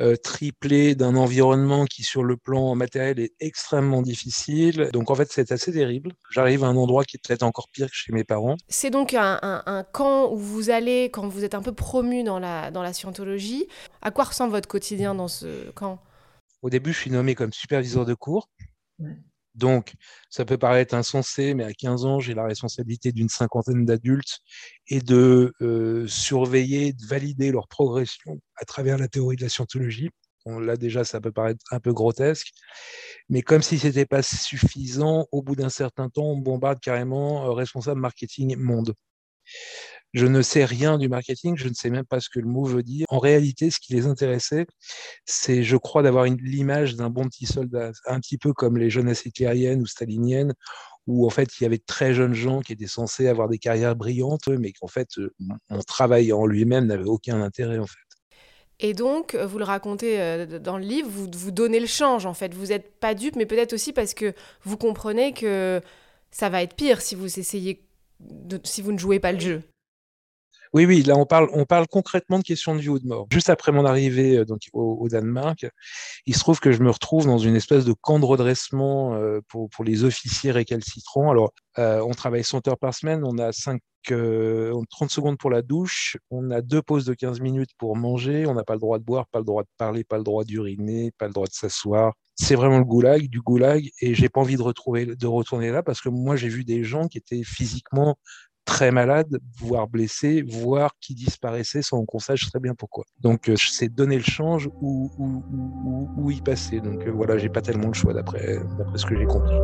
euh, 0.01 0.17
triplée 0.17 0.95
d'un 0.97 1.15
environnement 1.15 1.85
qui, 1.87 2.03
sur 2.03 2.25
le 2.25 2.37
plan 2.37 2.75
matériel, 2.75 3.21
est 3.21 3.35
extrêmement 3.39 4.03
difficile. 4.03 4.91
Donc, 4.93 5.11
en 5.11 5.15
fait, 5.15 5.31
c'est 5.31 5.53
assez 5.53 5.73
terrible. 5.73 6.13
J'arrive 6.31 6.65
à 6.65 6.67
un 6.67 6.77
endroit 6.77 7.05
qui 7.05 7.17
est 7.17 7.21
peut-être 7.25 7.45
encore 7.45 7.69
pire 7.73 7.87
que 7.87 7.95
chez 7.95 8.13
mes 8.13 8.25
parents. 8.25 8.57
C'est 8.69 8.91
donc 8.91 9.15
un, 9.15 9.87
camp 9.93 10.33
où 10.33 10.37
vous 10.37 10.71
allez 10.71 11.05
quand 11.05 11.29
vous 11.29 11.45
êtes 11.45 11.55
un 11.55 11.63
peu 11.63 11.73
promu 11.73 12.25
dans 12.25 12.41
la, 12.41 12.73
dans 12.73 12.83
la 12.83 12.93
scientologie. 12.93 13.69
À 14.03 14.11
quoi 14.11 14.25
ressemble 14.25 14.51
votre 14.51 14.69
quotidien 14.69 15.15
dans 15.15 15.29
ce 15.29 15.71
camp? 15.71 16.01
Au 16.63 16.71
début, 16.71 16.93
je 16.93 16.99
suis 16.99 17.11
nommé 17.11 17.37
comme 17.37 17.53
superviseur 17.53 18.05
de 18.05 18.15
cours. 18.15 18.49
Donc, 19.55 19.93
ça 20.31 20.45
peut 20.45 20.57
paraître 20.57 20.95
insensé, 20.95 21.55
mais 21.55 21.65
à 21.65 21.73
15 21.73 22.07
ans, 22.07 22.21
j'ai 22.21 22.35
la 22.35 22.45
responsabilité 22.45 23.13
d'une 23.13 23.29
cinquantaine 23.29 23.85
d'adultes 23.85 24.39
et 24.89 25.01
de 25.01 25.53
euh, 25.61 26.07
surveiller, 26.07 26.93
de 26.95 27.07
valider 27.07 27.53
leur 27.53 27.69
progression 27.69 28.41
à 28.57 28.65
travers 28.65 28.99
la 28.99 29.09
théorie 29.09 29.37
de 29.37 29.43
la 29.43 29.49
scientologie. 29.51 30.11
là, 30.47 30.77
déjà, 30.77 31.05
ça 31.05 31.21
peut 31.21 31.33
paraître 31.33 31.61
un 31.71 31.81
peu 31.81 31.93
grotesque, 31.93 32.49
mais 33.29 33.43
comme 33.43 33.63
si 33.63 33.79
ce 33.79 33.89
n'était 33.89 34.07
pas 34.07 34.23
suffisant, 34.23 35.27
au 35.33 35.43
bout 35.43 35.57
d'un 35.57 35.69
certain 35.71 36.09
temps, 36.09 36.25
on 36.25 36.39
bombarde 36.39 36.81
carrément 36.81 37.47
euh, 37.47 37.53
responsable 37.53 38.01
marketing 38.01 38.57
monde. 38.57 38.95
Je 40.13 40.27
ne 40.27 40.43
sais 40.43 40.65
rien 40.65 40.99
du 40.99 41.09
marketing, 41.09 41.57
je 41.57 41.69
ne 41.69 41.75
sais 41.75 41.89
même 41.89 42.05
pas 42.05 42.21
ce 42.21 42.29
que 42.29 42.39
le 42.39 42.47
mot 42.47 42.65
veut 42.65 42.83
dire. 42.83 43.07
En 43.09 43.19
réalité, 43.19 43.71
ce 43.71 43.81
qui 43.81 43.95
les 43.95 44.07
intéressait, 44.07 44.67
c'est, 45.25 45.63
je 45.63 45.77
crois, 45.77 46.03
d'avoir 46.03 46.25
l'image 46.27 46.97
d'un 46.97 47.09
bon 47.09 47.25
petit 47.29 47.47
soldat, 47.47 47.93
un 48.07 48.21
petit 48.21 48.37
peu 48.37 48.53
comme 48.53 48.77
les 48.77 48.91
jeunesses 48.91 49.25
hitlériennes 49.25 49.81
ou 49.81 49.87
staliniennes, 49.87 50.53
où 51.07 51.27
en 51.27 51.31
fait 51.31 51.49
il 51.59 51.65
y 51.65 51.67
avait 51.67 51.79
très 51.79 52.15
jeunes 52.15 52.35
gens 52.35 52.61
qui 52.61 52.73
étaient 52.73 52.87
censés 52.87 53.27
avoir 53.27 53.49
des 53.49 53.59
carrières 53.59 53.97
brillantes, 53.97 54.49
mais 54.49 54.73
qu'en 54.73 54.87
fait 54.87 55.09
mon 55.71 55.81
travail 55.81 56.33
en 56.33 56.47
lui-même 56.47 56.87
n'avait 56.87 57.05
aucun 57.05 57.43
intérêt 57.43 57.79
en 57.79 57.87
fait. 57.87 57.99
Et 58.79 58.95
donc, 58.95 59.35
vous 59.35 59.59
le 59.59 59.65
racontez 59.65 60.47
dans 60.61 60.77
le 60.77 60.85
livre, 60.85 61.09
vous, 61.09 61.29
vous 61.33 61.51
donnez 61.53 61.81
le 61.81 61.87
change 61.87 62.27
en 62.27 62.35
fait. 62.35 62.53
Vous 62.53 62.67
n'êtes 62.67 62.99
pas 62.99 63.15
dupe, 63.15 63.37
mais 63.37 63.47
peut-être 63.47 63.73
aussi 63.73 63.93
parce 63.93 64.13
que 64.13 64.35
vous 64.65 64.77
comprenez 64.77 65.33
que 65.33 65.81
ça 66.33 66.49
va 66.49 66.63
être 66.63 66.75
pire 66.75 67.01
si 67.01 67.15
vous 67.15 67.39
essayez, 67.39 67.85
si 68.65 68.83
vous 68.83 68.93
ne 68.93 68.99
jouez 68.99 69.21
pas 69.21 69.33
le 69.33 69.41
jeu. 69.41 69.63
Oui, 70.73 70.87
oui, 70.87 71.03
là 71.03 71.17
on 71.17 71.27
parle, 71.27 71.49
on 71.53 71.67
parle 71.67 71.87
concrètement 71.87 72.39
de 72.39 72.45
questions 72.45 72.75
de 72.75 72.81
vie 72.81 72.89
ou 72.89 72.99
de 72.99 73.07
mort. 73.07 73.27
Juste 73.31 73.51
après 73.51 73.73
mon 73.73 73.85
arrivée 73.85 74.39
euh, 74.39 74.45
donc, 74.47 74.63
au, 74.73 75.07
Danemark, 75.09 75.67
il 76.25 76.35
se 76.35 76.41
trouve 76.41 76.61
que 76.61 76.73
je 76.73 76.83
me 76.83 76.91
retrouve 76.91 77.27
dans 77.27 77.37
une 77.39 77.57
espèce 77.57 77.85
de 77.85 77.93
camp 77.93 78.19
de 78.19 78.25
redressement 78.25 79.15
euh, 79.15 79.41
pour, 79.49 79.69
pour 79.69 79.85
les 79.85 80.05
officiers 80.05 80.51
récalcitrants. 80.51 81.31
Alors, 81.31 81.53
euh, 81.79 82.01
on 82.01 82.13
travaille 82.13 82.45
100 82.45 82.69
heures 82.69 82.79
par 82.79 82.95
semaine, 82.95 83.23
on 83.23 83.37
a 83.37 83.53
5, 83.53 83.81
30 84.09 85.11
secondes 85.11 85.37
pour 85.37 85.51
la 85.51 85.61
douche, 85.61 86.17
on 86.31 86.51
a 86.51 86.63
deux 86.63 86.81
pauses 86.81 87.05
de 87.05 87.13
15 87.13 87.41
minutes 87.41 87.71
pour 87.77 87.95
manger, 87.95 88.47
on 88.47 88.55
n'a 88.55 88.65
pas 88.65 88.75
le 88.75 88.81
droit 88.81 88.99
de 88.99 89.05
boire, 89.05 89.27
pas 89.27 89.41
le 89.41 89.45
droit 89.45 89.63
de 89.65 89.69
parler, 89.77 90.05
pas 90.05 90.17
le 90.17 90.25
droit 90.25 90.45
d'uriner, 90.45 91.13
pas 91.19 91.27
le 91.27 91.35
droit 91.35 91.47
de 91.47 91.53
s'asseoir. 91.53 92.15
C'est 92.35 92.55
vraiment 92.55 92.79
le 92.79 92.85
goulag, 92.85 93.29
du 93.29 93.43
goulag, 93.43 93.91
et 94.01 94.15
j'ai 94.15 94.31
pas 94.31 94.41
envie 94.41 94.57
de 94.57 94.63
retrouver, 94.63 95.05
de 95.05 95.27
retourner 95.27 95.71
là 95.71 95.83
parce 95.83 96.01
que 96.01 96.09
moi 96.09 96.35
j'ai 96.35 96.49
vu 96.49 96.65
des 96.65 96.83
gens 96.83 97.07
qui 97.09 97.19
étaient 97.19 97.45
physiquement 97.45 98.17
très 98.65 98.91
malade, 98.91 99.39
voire 99.59 99.89
blessé, 99.89 100.43
voire 100.43 100.93
qui 101.01 101.15
disparaissait 101.15 101.83
sans 101.83 102.05
qu'on 102.05 102.19
sache 102.19 102.49
très 102.49 102.61
bien 102.61 102.75
pourquoi. 102.75 103.05
Donc 103.21 103.49
euh, 103.49 103.55
c'est 103.57 103.89
donner 103.89 104.17
le 104.17 104.23
change 104.23 104.69
ou, 104.81 105.11
ou, 106.17 106.31
y 106.31 106.41
passer. 106.41 106.81
Donc 106.81 107.07
euh, 107.07 107.11
voilà, 107.11 107.39
j'ai 107.39 107.49
pas 107.49 107.63
tellement 107.63 107.89
le 107.89 107.95
choix 107.95 108.15
d'après 108.15 108.59
ce 108.95 109.05
que 109.05 109.17
j'ai 109.17 109.27
compris. 109.27 109.57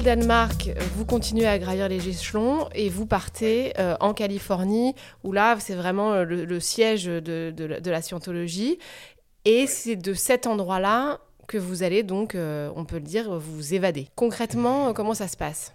Le 0.00 0.04
Danemark, 0.04 0.70
vous 0.94 1.04
continuez 1.04 1.46
à 1.46 1.58
gravir 1.58 1.88
les 1.88 2.08
échelons 2.08 2.68
et 2.74 2.88
vous 2.88 3.04
partez 3.04 3.78
euh, 3.78 3.96
en 4.00 4.14
Californie, 4.14 4.94
où 5.24 5.32
là, 5.32 5.56
c'est 5.58 5.74
vraiment 5.74 6.12
euh, 6.12 6.24
le, 6.24 6.60
siège 6.60 7.04
de, 7.04 7.90
la 7.90 8.02
scientologie. 8.02 8.78
Et 9.44 9.66
c'est 9.66 9.96
de 9.96 10.14
cet 10.14 10.46
endroit-là 10.46 11.20
que 11.48 11.58
vous 11.58 11.82
allez 11.82 12.02
donc, 12.02 12.34
euh, 12.34 12.70
on 12.76 12.86
peut 12.86 12.96
le 12.96 13.02
dire, 13.02 13.38
vous 13.38 13.74
évader. 13.74 14.08
Concrètement, 14.14 14.94
comment 14.94 15.14
ça 15.14 15.28
se 15.28 15.36
passe? 15.36 15.74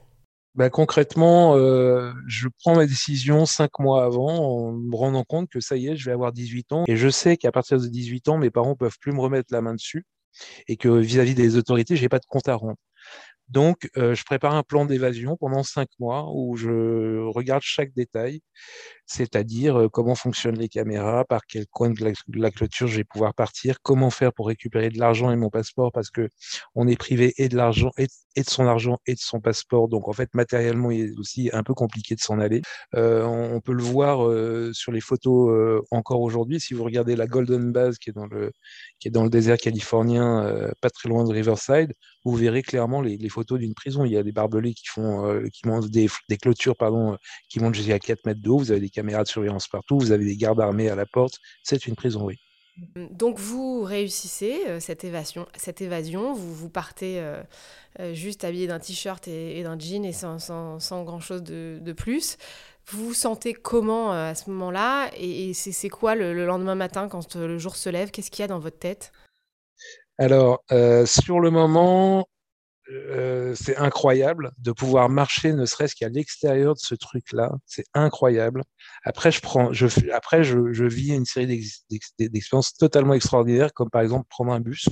Bah, 0.56 0.70
concrètement, 0.72 1.56
je 1.56 2.48
prends 2.64 2.76
ma 2.76 2.88
décision 2.88 3.46
cinq 3.46 3.78
mois 3.80 4.06
avant 4.06 4.30
en 4.30 4.72
me 4.72 4.96
rendant 4.96 5.24
compte 5.24 5.50
que 5.50 5.60
ça 5.60 5.76
y 5.76 5.88
est, 5.88 5.96
je 5.98 6.06
vais 6.06 6.14
avoir 6.14 6.32
18 6.32 6.72
ans. 6.72 6.84
Et 6.88 6.96
je 6.96 7.10
sais 7.10 7.38
qu'à 7.38 7.52
partir 7.52 7.80
de 7.80 7.88
18 7.88 8.30
ans, 8.30 8.38
mes 8.38 8.50
parents 8.50 8.76
peuvent 8.76 8.98
plus 9.00 9.12
me 9.12 9.20
remettre 9.20 9.54
la 9.54 9.62
main 9.62 9.74
dessus 9.74 10.06
et 10.68 10.78
que 10.78 10.90
vis-à-vis 10.90 11.34
-vis 11.34 11.36
des 11.36 11.58
autorités, 11.58 11.96
j'ai 11.96 12.10
pas 12.10 12.20
de 12.20 12.26
compte 12.26 12.48
à 12.48 12.56
rendre. 12.56 12.78
Donc, 13.50 13.90
euh, 13.98 14.16
je 14.16 14.24
prépare 14.26 14.56
un 14.56 14.64
plan 14.64 14.86
d'évasion 14.86 15.38
pendant 15.38 15.64
cinq 15.64 15.88
mois 16.00 16.26
où 16.34 16.58
je 16.58 17.20
regarde 17.30 17.62
chaque 17.64 17.94
détail, 17.94 18.42
c'est-à-dire 19.06 19.80
euh, 19.80 19.90
comment 19.90 20.16
fonctionnent 20.16 20.58
les 20.58 20.70
caméras, 20.70 21.26
par 21.26 21.46
quel 21.48 21.68
coin 21.68 21.92
de 21.92 22.14
la, 22.36 22.52
clôture 22.52 22.88
je 22.88 22.98
vais 22.98 23.04
pouvoir 23.04 23.34
partir, 23.34 23.82
comment 23.82 24.10
faire 24.10 24.34
pour 24.34 24.48
récupérer 24.48 24.90
de 24.90 25.00
l'argent 25.00 25.32
et 25.32 25.36
mon 25.36 25.50
passeport 25.50 25.92
parce 25.92 26.10
que 26.10 26.30
on 26.76 26.88
est 26.88 26.96
privé 26.98 27.34
et 27.38 27.50
de 27.50 27.56
l'argent 27.56 27.92
et, 27.98 28.08
de 28.08 28.50
son 28.50 28.66
argent 28.66 28.98
et 29.08 29.14
de 29.14 29.20
son 29.20 29.40
passeport. 29.40 29.88
Donc, 29.88 30.08
en 30.10 30.14
fait, 30.14 30.34
matériellement, 30.34 30.92
il 30.92 31.06
est 31.06 31.20
aussi 31.20 31.50
un 31.54 31.64
peu 31.64 31.74
compliqué 31.74 32.16
de 32.16 32.20
s'en 32.20 32.40
aller. 32.40 32.62
Euh, 32.96 33.24
on, 33.24 33.62
peut 33.62 33.74
le 33.74 33.84
voir 33.84 34.20
sur 34.74 34.92
les 34.92 35.00
photos 35.02 35.82
encore 35.92 36.22
aujourd'hui. 36.22 36.60
Si 36.60 36.74
vous 36.74 36.84
regardez 36.84 37.16
la 37.16 37.28
Golden 37.28 37.72
Base 37.72 37.98
qui 37.98 38.10
est 38.10 38.14
dans 38.14 38.28
le 38.28 38.52
qui 39.00 39.08
est 39.08 39.12
dans 39.12 39.24
le 39.24 39.30
désert 39.30 39.58
californien, 39.58 40.72
pas 40.82 40.90
très 40.90 41.10
loin 41.10 41.24
de 41.24 41.32
Riverside, 41.32 41.94
vous 42.26 42.36
verrez 42.36 42.64
clairement 42.64 43.02
les, 43.02 43.30
photos 43.30 43.60
d'une 43.60 43.76
prison. 43.76 44.04
Il 44.04 44.12
y 44.12 44.18
a 44.18 44.24
des 44.24 44.32
barbelés 44.32 44.74
qui 44.74 44.88
font, 44.88 45.28
euh, 45.28 45.48
qui 45.54 45.68
montent 45.68 45.90
des, 45.90 46.10
clôtures, 46.42 46.76
pardon, 46.76 47.14
euh, 47.14 47.18
qui 47.50 47.60
montent 47.60 47.76
jusqu'à 47.76 48.00
4 48.00 48.26
mètres 48.26 48.42
de 48.42 48.50
haut. 48.50 48.58
Vous 48.58 48.72
avez 48.72 48.80
caméras 48.96 49.24
de 49.24 49.28
surveillance 49.28 49.68
partout. 49.68 50.00
Vous 50.00 50.12
avez 50.12 50.26
des 50.26 50.38
gardes 50.38 50.60
armés 50.60 50.90
à 50.90 50.96
la 50.96 51.06
porte. 51.06 51.40
C'est 51.64 51.86
une 51.88 51.96
prison, 51.96 52.26
oui. 52.26 52.40
Donc 52.96 53.40
vous 53.40 53.84
réussissez 53.84 54.64
euh, 54.68 54.80
cette 54.82 55.06
évasion, 55.06 55.48
cette 55.56 55.82
évasion 55.82 56.34
vous, 56.34 56.54
vous 56.54 56.70
partez 56.70 57.24
juste 58.12 58.44
habillé 58.44 58.68
d'un 58.68 58.80
t-shirt 58.80 59.26
et, 59.30 59.64
d'un 59.64 59.80
jean 59.80 60.04
et 60.04 60.12
sans, 60.12 60.40
sans, 60.40 60.82
sans 60.82 61.04
grand-chose 61.04 61.44
de, 61.44 61.80
de, 61.82 61.94
plus. 61.94 62.38
Vous 62.88 63.08
vous 63.08 63.14
sentez 63.14 63.54
comment 63.54 64.12
à 64.12 64.36
ce 64.36 64.50
moment-là 64.50 65.10
Et, 65.18 65.54
c'est 65.54 65.90
quoi 65.90 66.16
le, 66.16 66.34
le, 66.34 66.46
lendemain 66.46 66.76
matin 66.76 67.08
quand 67.08 67.36
le 67.38 67.58
jour 67.58 67.78
se 67.78 67.90
lève? 67.90 68.12
Qu'est-ce 68.12 68.30
qu'il 68.30 68.44
y 68.44 68.44
a 68.44 68.48
dans 68.48 68.60
votre 68.60 68.78
tête? 68.78 69.14
Alors, 70.18 70.62
sur 71.06 71.40
le 71.40 71.52
moment, 71.52 72.28
euh, 72.92 73.56
c'est 73.56 73.78
incroyable 73.78 74.52
de 74.60 74.72
pouvoir 74.72 75.10
marcher, 75.10 75.54
ne 75.54 75.66
serait-ce 75.66 75.96
qu'à 75.96 76.10
l'extérieur 76.10 76.76
de 76.76 76.80
ce 76.80 76.94
truc-là. 76.94 77.52
C'est 77.66 77.86
incroyable. 77.94 78.64
Après, 79.04 79.32
je 79.32 79.42
prends, 79.42 79.74
je, 79.74 79.88
après, 80.12 80.44
je, 80.44 80.86
vis 80.86 81.14
une 81.14 81.26
série 81.26 81.48
d'expériences 82.20 82.74
totalement 82.76 83.14
extraordinaires, 83.14 83.74
comme 83.74 83.90
par 83.90 84.02
exemple 84.02 84.28
prendre 84.30 84.52
un 84.52 84.60
bus 84.60 84.88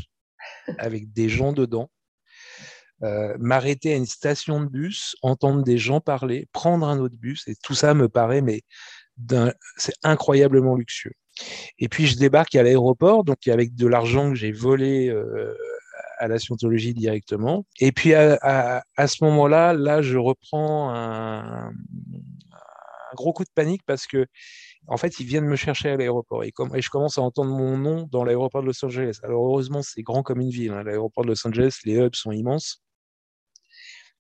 avec 0.80 1.14
des 1.14 1.30
gens 1.30 1.54
dedans, 1.54 1.90
euh, 3.04 3.36
m'arrêter 3.40 3.94
à 3.94 3.96
une 3.96 4.06
station 4.06 4.62
de 4.62 4.68
bus, 4.68 5.16
entendre 5.22 5.64
des 5.64 5.78
gens 5.78 6.02
parler, 6.02 6.48
prendre 6.52 6.88
un 6.88 7.00
autre 7.00 7.18
bus, 7.18 7.48
et 7.48 7.56
tout 7.64 7.76
ça 7.76 7.94
me 7.94 8.10
paraît, 8.10 8.42
mais 8.42 8.62
c'est 9.78 9.94
incroyablement 10.04 10.76
luxueux. 10.76 11.14
Et 11.80 11.90
puis 11.90 12.08
je 12.08 12.18
débarque 12.18 12.56
à 12.56 12.64
l'aéroport, 12.64 13.24
donc 13.24 13.48
avec 13.48 13.76
de 13.76 13.88
l'argent 13.88 14.30
que 14.30 14.36
j'ai 14.36 14.52
volé 14.52 15.10
euh, 15.10 15.56
à 16.24 16.28
la 16.30 16.40
scientologie 16.40 16.94
directement. 16.94 17.66
Et 17.80 17.92
puis 17.92 18.14
à, 18.14 18.82
ce 18.98 19.24
moment-là, 19.26 19.74
là, 19.74 20.02
je 20.02 20.18
reprends 20.18 20.90
un, 20.94 21.72
gros 23.16 23.34
coup 23.34 23.44
de 23.44 23.50
panique 23.54 23.82
parce 23.86 24.08
que 24.08 24.26
en 24.88 24.98
fait, 24.98 25.20
ils 25.20 25.26
viennent 25.26 25.46
me 25.46 25.56
chercher 25.56 25.92
à 25.92 25.98
l'aéroport 25.98 26.44
et, 26.44 26.52
et, 26.74 26.82
je 26.82 26.90
commence 26.90 27.18
à 27.18 27.22
entendre 27.22 27.52
mon 27.52 27.78
nom 27.78 28.08
dans 28.12 28.24
l'aéroport 28.24 28.62
de 28.62 28.68
Los 28.68 28.84
Angeles. 28.84 29.20
Alors 29.24 29.46
heureusement, 29.46 29.82
c'est 29.82 30.02
grand 30.02 30.24
comme 30.24 30.42
une 30.42 30.50
ville. 30.50 30.72
Hein. 30.72 30.84
L'aéroport 30.84 31.24
de 31.24 31.30
Los 31.30 31.48
Angeles, 31.48 31.80
les 31.86 31.96
hubs 31.96 32.16
sont 32.16 32.32
immenses. 32.32 32.82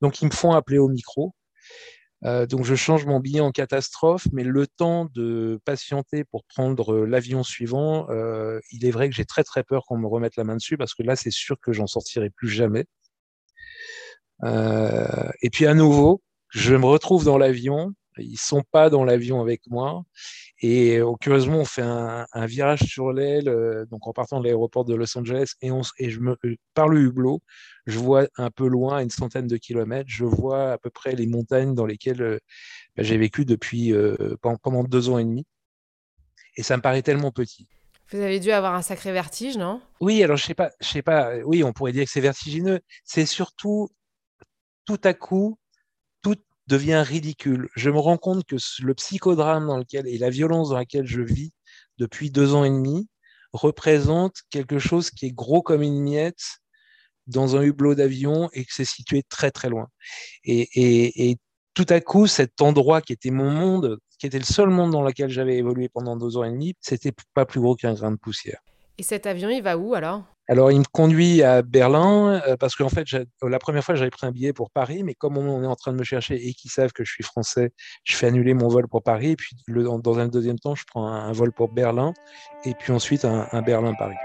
Donc 0.01 0.21
ils 0.21 0.25
me 0.25 0.31
font 0.31 0.51
appeler 0.51 0.77
au 0.77 0.89
micro. 0.89 1.33
Euh, 2.25 2.45
donc 2.45 2.63
je 2.63 2.75
change 2.75 3.05
mon 3.05 3.19
billet 3.19 3.41
en 3.41 3.51
catastrophe, 3.51 4.27
mais 4.31 4.43
le 4.43 4.65
temps 4.65 5.07
de 5.13 5.59
patienter 5.65 6.23
pour 6.23 6.43
prendre 6.45 7.05
l'avion 7.05 7.43
suivant, 7.43 8.09
euh, 8.09 8.59
il 8.71 8.85
est 8.85 8.91
vrai 8.91 9.09
que 9.09 9.15
j'ai 9.15 9.25
très 9.25 9.43
très 9.43 9.63
peur 9.63 9.83
qu'on 9.85 9.97
me 9.97 10.07
remette 10.07 10.37
la 10.37 10.45
main 10.45 10.55
dessus 10.55 10.77
parce 10.77 10.93
que 10.93 11.03
là 11.03 11.15
c'est 11.15 11.31
sûr 11.31 11.57
que 11.61 11.73
j'en 11.73 11.87
sortirai 11.87 12.29
plus 12.29 12.49
jamais. 12.49 12.85
Euh, 14.43 15.29
et 15.41 15.49
puis 15.49 15.65
à 15.65 15.73
nouveau, 15.73 16.21
je 16.49 16.75
me 16.75 16.85
retrouve 16.85 17.25
dans 17.25 17.37
l'avion. 17.37 17.91
Ils 18.17 18.37
sont 18.37 18.63
pas 18.71 18.89
dans 18.89 19.03
l'avion 19.03 19.41
avec 19.41 19.61
moi. 19.67 20.03
Et 20.61 20.99
curieusement, 21.19 21.57
on 21.57 21.65
fait 21.65 21.81
un, 21.81 22.45
virage 22.45 22.83
sur 22.83 23.11
l'aile, 23.11 23.85
donc 23.89 24.07
en 24.07 24.13
partant 24.13 24.39
de 24.39 24.45
l'aéroport 24.45 24.85
de 24.85 24.93
Los 24.93 25.17
Angeles, 25.17 25.53
et 25.61 26.09
je 26.09 26.19
me, 26.19 26.37
par 26.75 26.87
le 26.87 27.01
hublot, 27.01 27.41
je 27.85 27.99
vois 27.99 28.27
un 28.37 28.49
peu 28.49 28.67
loin, 28.67 29.01
une 29.01 29.09
centaine 29.09 29.47
de 29.47 29.57
kilomètres, 29.57 30.09
je 30.09 30.25
vois 30.25 30.73
à 30.73 30.77
peu 30.77 30.89
près 30.89 31.15
les 31.15 31.27
montagnes 31.27 31.75
dans 31.75 31.85
lesquelles 31.85 32.21
euh, 32.21 32.39
bah, 32.95 33.03
j'ai 33.03 33.17
vécu 33.17 33.45
depuis 33.45 33.93
euh, 33.93 34.35
pendant, 34.41 34.83
deux 34.83 35.09
ans 35.09 35.17
et 35.17 35.23
demi. 35.23 35.45
Et 36.55 36.63
ça 36.63 36.77
me 36.77 36.81
paraît 36.81 37.01
tellement 37.01 37.31
petit. 37.31 37.67
Vous 38.11 38.19
avez 38.19 38.39
dû 38.39 38.51
avoir 38.51 38.75
un 38.75 38.81
sacré 38.81 39.11
vertige, 39.11 39.57
non? 39.57 39.81
Oui, 39.99 40.21
alors 40.23 40.37
je 40.37 40.45
sais 40.45 40.53
pas, 40.53 40.71
je 40.79 40.87
sais 40.87 41.01
pas. 41.01 41.37
Oui, 41.45 41.63
on 41.63 41.73
pourrait 41.73 41.93
dire 41.93 42.05
que 42.05 42.11
c'est 42.11 42.21
vertigineux. 42.21 42.79
C'est 43.03 43.25
surtout 43.25 43.89
tout 44.85 44.99
à 45.03 45.13
coup, 45.13 45.57
tout 46.21 46.35
devient 46.67 47.03
ridicule. 47.05 47.69
Je 47.75 47.89
me 47.89 47.99
rends 47.99 48.17
compte 48.17 48.45
que 48.45 48.55
le 48.81 48.93
psychodrame 48.93 49.67
dans 49.67 49.77
lequel 49.77 50.07
et 50.07 50.17
la 50.17 50.29
violence 50.29 50.69
dans 50.69 50.75
laquelle 50.75 51.07
je 51.07 51.21
vis 51.21 51.53
depuis 51.97 52.31
deux 52.31 52.53
ans 52.53 52.63
et 52.63 52.69
demi 52.69 53.07
représente 53.51 54.41
quelque 54.49 54.79
chose 54.79 55.09
qui 55.09 55.27
est 55.27 55.31
gros 55.31 55.61
comme 55.61 55.81
une 55.81 56.01
miette 56.01 56.59
dans 57.27 57.55
un 57.55 57.61
hublot 57.61 57.95
d'avion 57.95 58.49
et 58.53 58.65
que 58.65 58.73
c'est 58.73 58.85
situé 58.85 59.23
très 59.23 59.51
très 59.51 59.69
loin. 59.69 59.87
Et, 60.45 61.37
tout 61.75 61.85
à 61.89 61.99
coup, 62.01 62.27
cet 62.27 62.61
endroit 62.61 63.01
qui 63.01 63.13
était 63.13 63.31
mon 63.31 63.49
monde, 63.49 63.97
qui 64.19 64.27
était 64.27 64.37
le 64.37 64.43
seul 64.43 64.69
monde 64.69 64.91
dans 64.91 65.01
lequel 65.01 65.31
j'avais 65.31 65.57
évolué 65.57 65.89
pendant 65.89 66.15
deux 66.15 66.37
ans 66.37 66.43
et 66.43 66.51
demi, 66.51 66.75
c'était 66.81 67.13
pas 67.33 67.45
plus 67.45 67.59
gros 67.59 67.75
qu'un 67.75 67.95
grain 67.95 68.11
de 68.11 68.17
poussière. 68.17 68.59
Et 68.99 69.03
cet 69.03 69.25
avion, 69.25 69.49
il 69.49 69.63
va 69.63 69.75
où 69.75 69.95
alors? 69.95 70.23
Alors, 70.49 70.71
il 70.71 70.79
me 70.79 70.85
conduit 70.91 71.41
à 71.41 71.61
Berlin 71.63 72.41
euh, 72.47 72.57
parce 72.57 72.75
qu'en 72.75 72.89
fait, 72.89 73.07
la 73.41 73.59
première 73.59 73.83
fois, 73.83 73.95
j'avais 73.95 74.11
pris 74.11 74.27
un 74.27 74.31
billet 74.31 74.53
pour 74.53 74.69
Paris, 74.69 75.01
mais 75.03 75.15
comme 75.15 75.37
on 75.37 75.63
est 75.63 75.67
en 75.67 75.75
train 75.75 75.93
de 75.93 75.97
me 75.97 76.03
chercher 76.03 76.35
et 76.35 76.53
qu'ils 76.53 76.69
savent 76.69 76.91
que 76.91 77.03
je 77.03 77.11
suis 77.11 77.23
français, 77.23 77.71
je 78.03 78.15
fais 78.15 78.27
annuler 78.27 78.53
mon 78.53 78.67
vol 78.67 78.87
pour 78.87 79.01
Paris. 79.01 79.31
Et 79.31 79.35
puis, 79.35 79.55
dans 79.67 80.19
un 80.19 80.27
deuxième 80.27 80.59
temps, 80.59 80.75
je 80.75 80.83
prends 80.85 81.07
un, 81.07 81.31
vol 81.31 81.51
pour 81.53 81.69
Berlin 81.69 82.13
et 82.65 82.73
puis 82.75 82.91
ensuite 82.91 83.25
un 83.25 83.61
Berlin-Paris. 83.61 84.17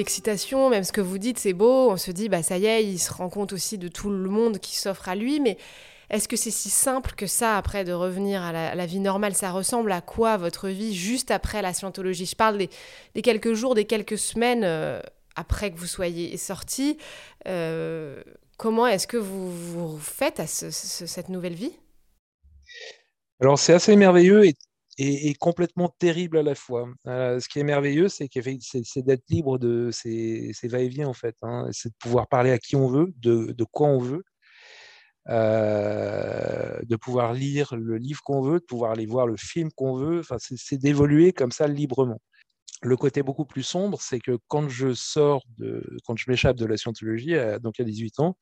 L'excitation, 0.00 0.70
même 0.70 0.82
ce 0.82 0.92
que 0.92 1.02
vous 1.02 1.18
dites, 1.18 1.38
c'est 1.38 1.52
beau. 1.52 1.90
On 1.90 1.98
se 1.98 2.10
dit, 2.10 2.30
bah 2.30 2.42
ça 2.42 2.56
y 2.56 2.64
est, 2.64 2.84
il 2.84 2.98
se 2.98 3.12
rend 3.12 3.28
compte 3.28 3.52
aussi 3.52 3.76
de 3.76 3.88
tout 3.88 4.08
le 4.08 4.30
monde 4.30 4.58
qui 4.58 4.74
s'offre 4.74 5.10
à 5.10 5.14
lui. 5.14 5.40
Mais 5.40 5.58
est-ce 6.08 6.26
que 6.26 6.36
c'est 6.36 6.50
si 6.50 6.70
simple 6.70 7.12
que 7.14 7.26
ça, 7.26 7.58
après, 7.58 7.84
de 7.84 7.92
revenir 7.92 8.42
à 8.42 8.74
la, 8.74 8.86
vie 8.86 8.98
normale? 8.98 9.34
Ça 9.34 9.50
ressemble 9.50 9.92
à 9.92 10.00
quoi, 10.00 10.38
votre 10.38 10.68
vie, 10.68 10.94
juste 10.94 11.30
après 11.30 11.60
la 11.60 11.74
scientologie? 11.74 12.24
Je 12.24 12.34
parle 12.34 12.56
des, 12.56 13.22
quelques 13.22 13.52
jours, 13.52 13.74
des 13.74 13.84
quelques 13.84 14.16
semaines 14.16 14.64
euh, 14.64 15.02
après 15.36 15.70
que 15.70 15.78
vous 15.78 15.86
soyez 15.86 16.34
sorti. 16.38 16.96
Euh, 17.46 18.22
comment 18.56 18.86
est-ce 18.86 19.06
que 19.06 19.18
vous, 19.18 19.52
vous 19.52 19.98
faites 19.98 20.40
à 20.40 20.46
cette 20.46 21.28
nouvelle 21.28 21.54
vie? 21.54 21.72
Alors 23.42 23.58
c'est 23.58 23.72
assez 23.72 23.96
merveilleux 23.96 24.46
et 24.46 24.54
et, 25.00 25.34
complètement 25.34 25.88
terrible 25.98 26.38
à 26.38 26.42
la 26.42 26.54
fois. 26.54 26.88
Euh, 27.06 27.40
ce 27.40 27.48
qui 27.48 27.58
est 27.58 27.64
merveilleux, 27.64 28.08
c'est 28.08 28.28
d'être 28.98 29.28
libre 29.30 29.58
de 29.58 29.90
ces, 29.92 30.52
va-et-vient, 30.64 31.08
en 31.08 31.14
fait. 31.14 31.36
Hein. 31.42 31.68
C'est 31.72 31.88
de 31.88 31.94
pouvoir 31.98 32.28
parler 32.28 32.50
à 32.50 32.58
qui 32.58 32.76
on 32.76 32.86
veut, 32.86 33.12
de, 33.16 33.64
quoi 33.64 33.88
on 33.88 33.98
veut, 33.98 34.22
euh, 35.28 36.78
de 36.82 36.96
pouvoir 36.96 37.32
lire 37.32 37.74
le 37.76 37.96
livre 37.96 38.20
qu'on 38.22 38.42
veut, 38.42 38.60
de 38.60 38.64
pouvoir 38.64 38.92
aller 38.92 39.06
voir 39.06 39.26
le 39.26 39.36
film 39.36 39.70
qu'on 39.74 39.96
veut. 39.96 40.20
Enfin, 40.20 40.36
c'est 40.38 40.78
d'évoluer 40.78 41.32
comme 41.32 41.52
ça 41.52 41.66
librement. 41.66 42.20
Le 42.82 42.96
côté 42.96 43.22
beaucoup 43.22 43.44
plus 43.44 43.62
sombre, 43.62 44.00
c'est 44.00 44.20
que 44.20 44.38
quand 44.48 44.68
je 44.68 44.94
sors 44.94 45.42
de, 45.58 45.82
quand 46.04 46.16
je 46.16 46.30
m'échappe 46.30 46.56
de 46.56 46.66
la 46.66 46.76
scientologie, 46.76 47.34
donc 47.62 47.78
à 47.80 47.84
18 47.84 48.20
ans, 48.20 48.36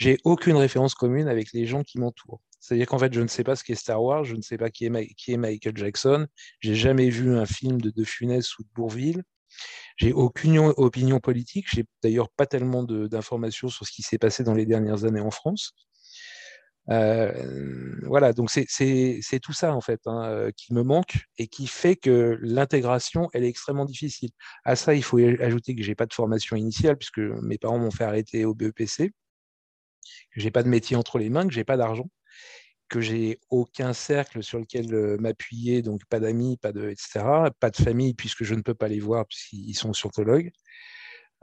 j'ai 0.00 0.16
aucune 0.24 0.56
référence 0.56 0.94
commune 0.94 1.28
avec 1.28 1.52
les 1.52 1.66
gens 1.66 1.82
qui 1.82 1.98
m'entourent. 1.98 2.40
C'est-à-dire 2.58 2.86
qu'en 2.86 2.98
fait, 2.98 3.12
je 3.12 3.20
ne 3.20 3.28
sais 3.28 3.44
pas 3.44 3.54
ce 3.54 3.62
qu'est 3.62 3.74
Star 3.74 4.02
Wars, 4.02 4.24
je 4.24 4.34
ne 4.34 4.40
sais 4.40 4.56
pas 4.56 4.70
qui 4.70 4.86
est, 4.86 5.14
qui 5.14 5.32
est 5.32 5.36
Michael 5.36 5.76
Jackson, 5.76 6.26
j'ai 6.60 6.74
jamais 6.74 7.10
vu 7.10 7.36
un 7.36 7.46
film 7.46 7.80
de 7.80 7.90
De 7.90 8.04
Funès 8.04 8.58
ou 8.58 8.62
de 8.62 8.68
Bourville, 8.74 9.22
j'ai 9.96 10.12
aucune 10.12 10.58
opinion 10.58 11.20
politique, 11.20 11.66
j'ai 11.70 11.84
d'ailleurs 12.02 12.30
pas 12.30 12.46
tellement 12.46 12.82
d'informations 12.82 13.68
sur 13.68 13.86
ce 13.86 13.92
qui 13.92 14.02
s'est 14.02 14.18
passé 14.18 14.42
dans 14.42 14.54
les 14.54 14.64
dernières 14.64 15.04
années 15.04 15.20
en 15.20 15.30
France. 15.30 15.72
Euh, 16.88 18.00
voilà, 18.04 18.32
donc 18.32 18.50
c'est 18.50 19.40
tout 19.42 19.52
ça 19.52 19.74
en 19.74 19.82
fait 19.82 20.00
hein, 20.06 20.48
qui 20.56 20.72
me 20.72 20.82
manque 20.82 21.26
et 21.36 21.46
qui 21.46 21.66
fait 21.66 21.94
que 21.94 22.38
l'intégration 22.40 23.28
elle 23.34 23.44
est 23.44 23.48
extrêmement 23.48 23.84
difficile. 23.84 24.30
À 24.64 24.76
ça, 24.76 24.94
il 24.94 25.02
faut 25.02 25.18
ajouter 25.18 25.74
que 25.74 25.82
j'ai 25.82 25.94
pas 25.94 26.06
de 26.06 26.14
formation 26.14 26.56
initiale 26.56 26.96
puisque 26.96 27.18
mes 27.18 27.58
parents 27.58 27.78
m'ont 27.78 27.90
fait 27.90 28.04
arrêter 28.04 28.44
au 28.46 28.54
BEPC, 28.54 29.12
que 30.32 30.40
j'ai 30.40 30.50
pas 30.50 30.62
de 30.62 30.68
métier 30.68 30.96
entre 30.96 31.18
les 31.18 31.30
mains, 31.30 31.46
que 31.46 31.52
j'ai 31.52 31.64
pas 31.64 31.76
d'argent 31.76 32.08
que 32.90 33.00
j'ai 33.00 33.38
aucun 33.48 33.94
cercle 33.94 34.42
sur 34.42 34.58
lequel 34.58 34.92
euh, 34.92 35.16
m'appuyer, 35.18 35.80
donc 35.80 36.04
pas 36.06 36.20
d'amis, 36.20 36.58
pas 36.58 36.72
de, 36.72 36.90
etc., 36.90 37.24
pas 37.58 37.70
de 37.70 37.76
famille 37.76 38.14
puisque 38.14 38.44
je 38.44 38.54
ne 38.54 38.62
peux 38.62 38.74
pas 38.74 38.88
les 38.88 39.00
voir 39.00 39.26
puisqu'ils 39.26 39.74
sont 39.74 39.94
scientologues. 39.94 40.50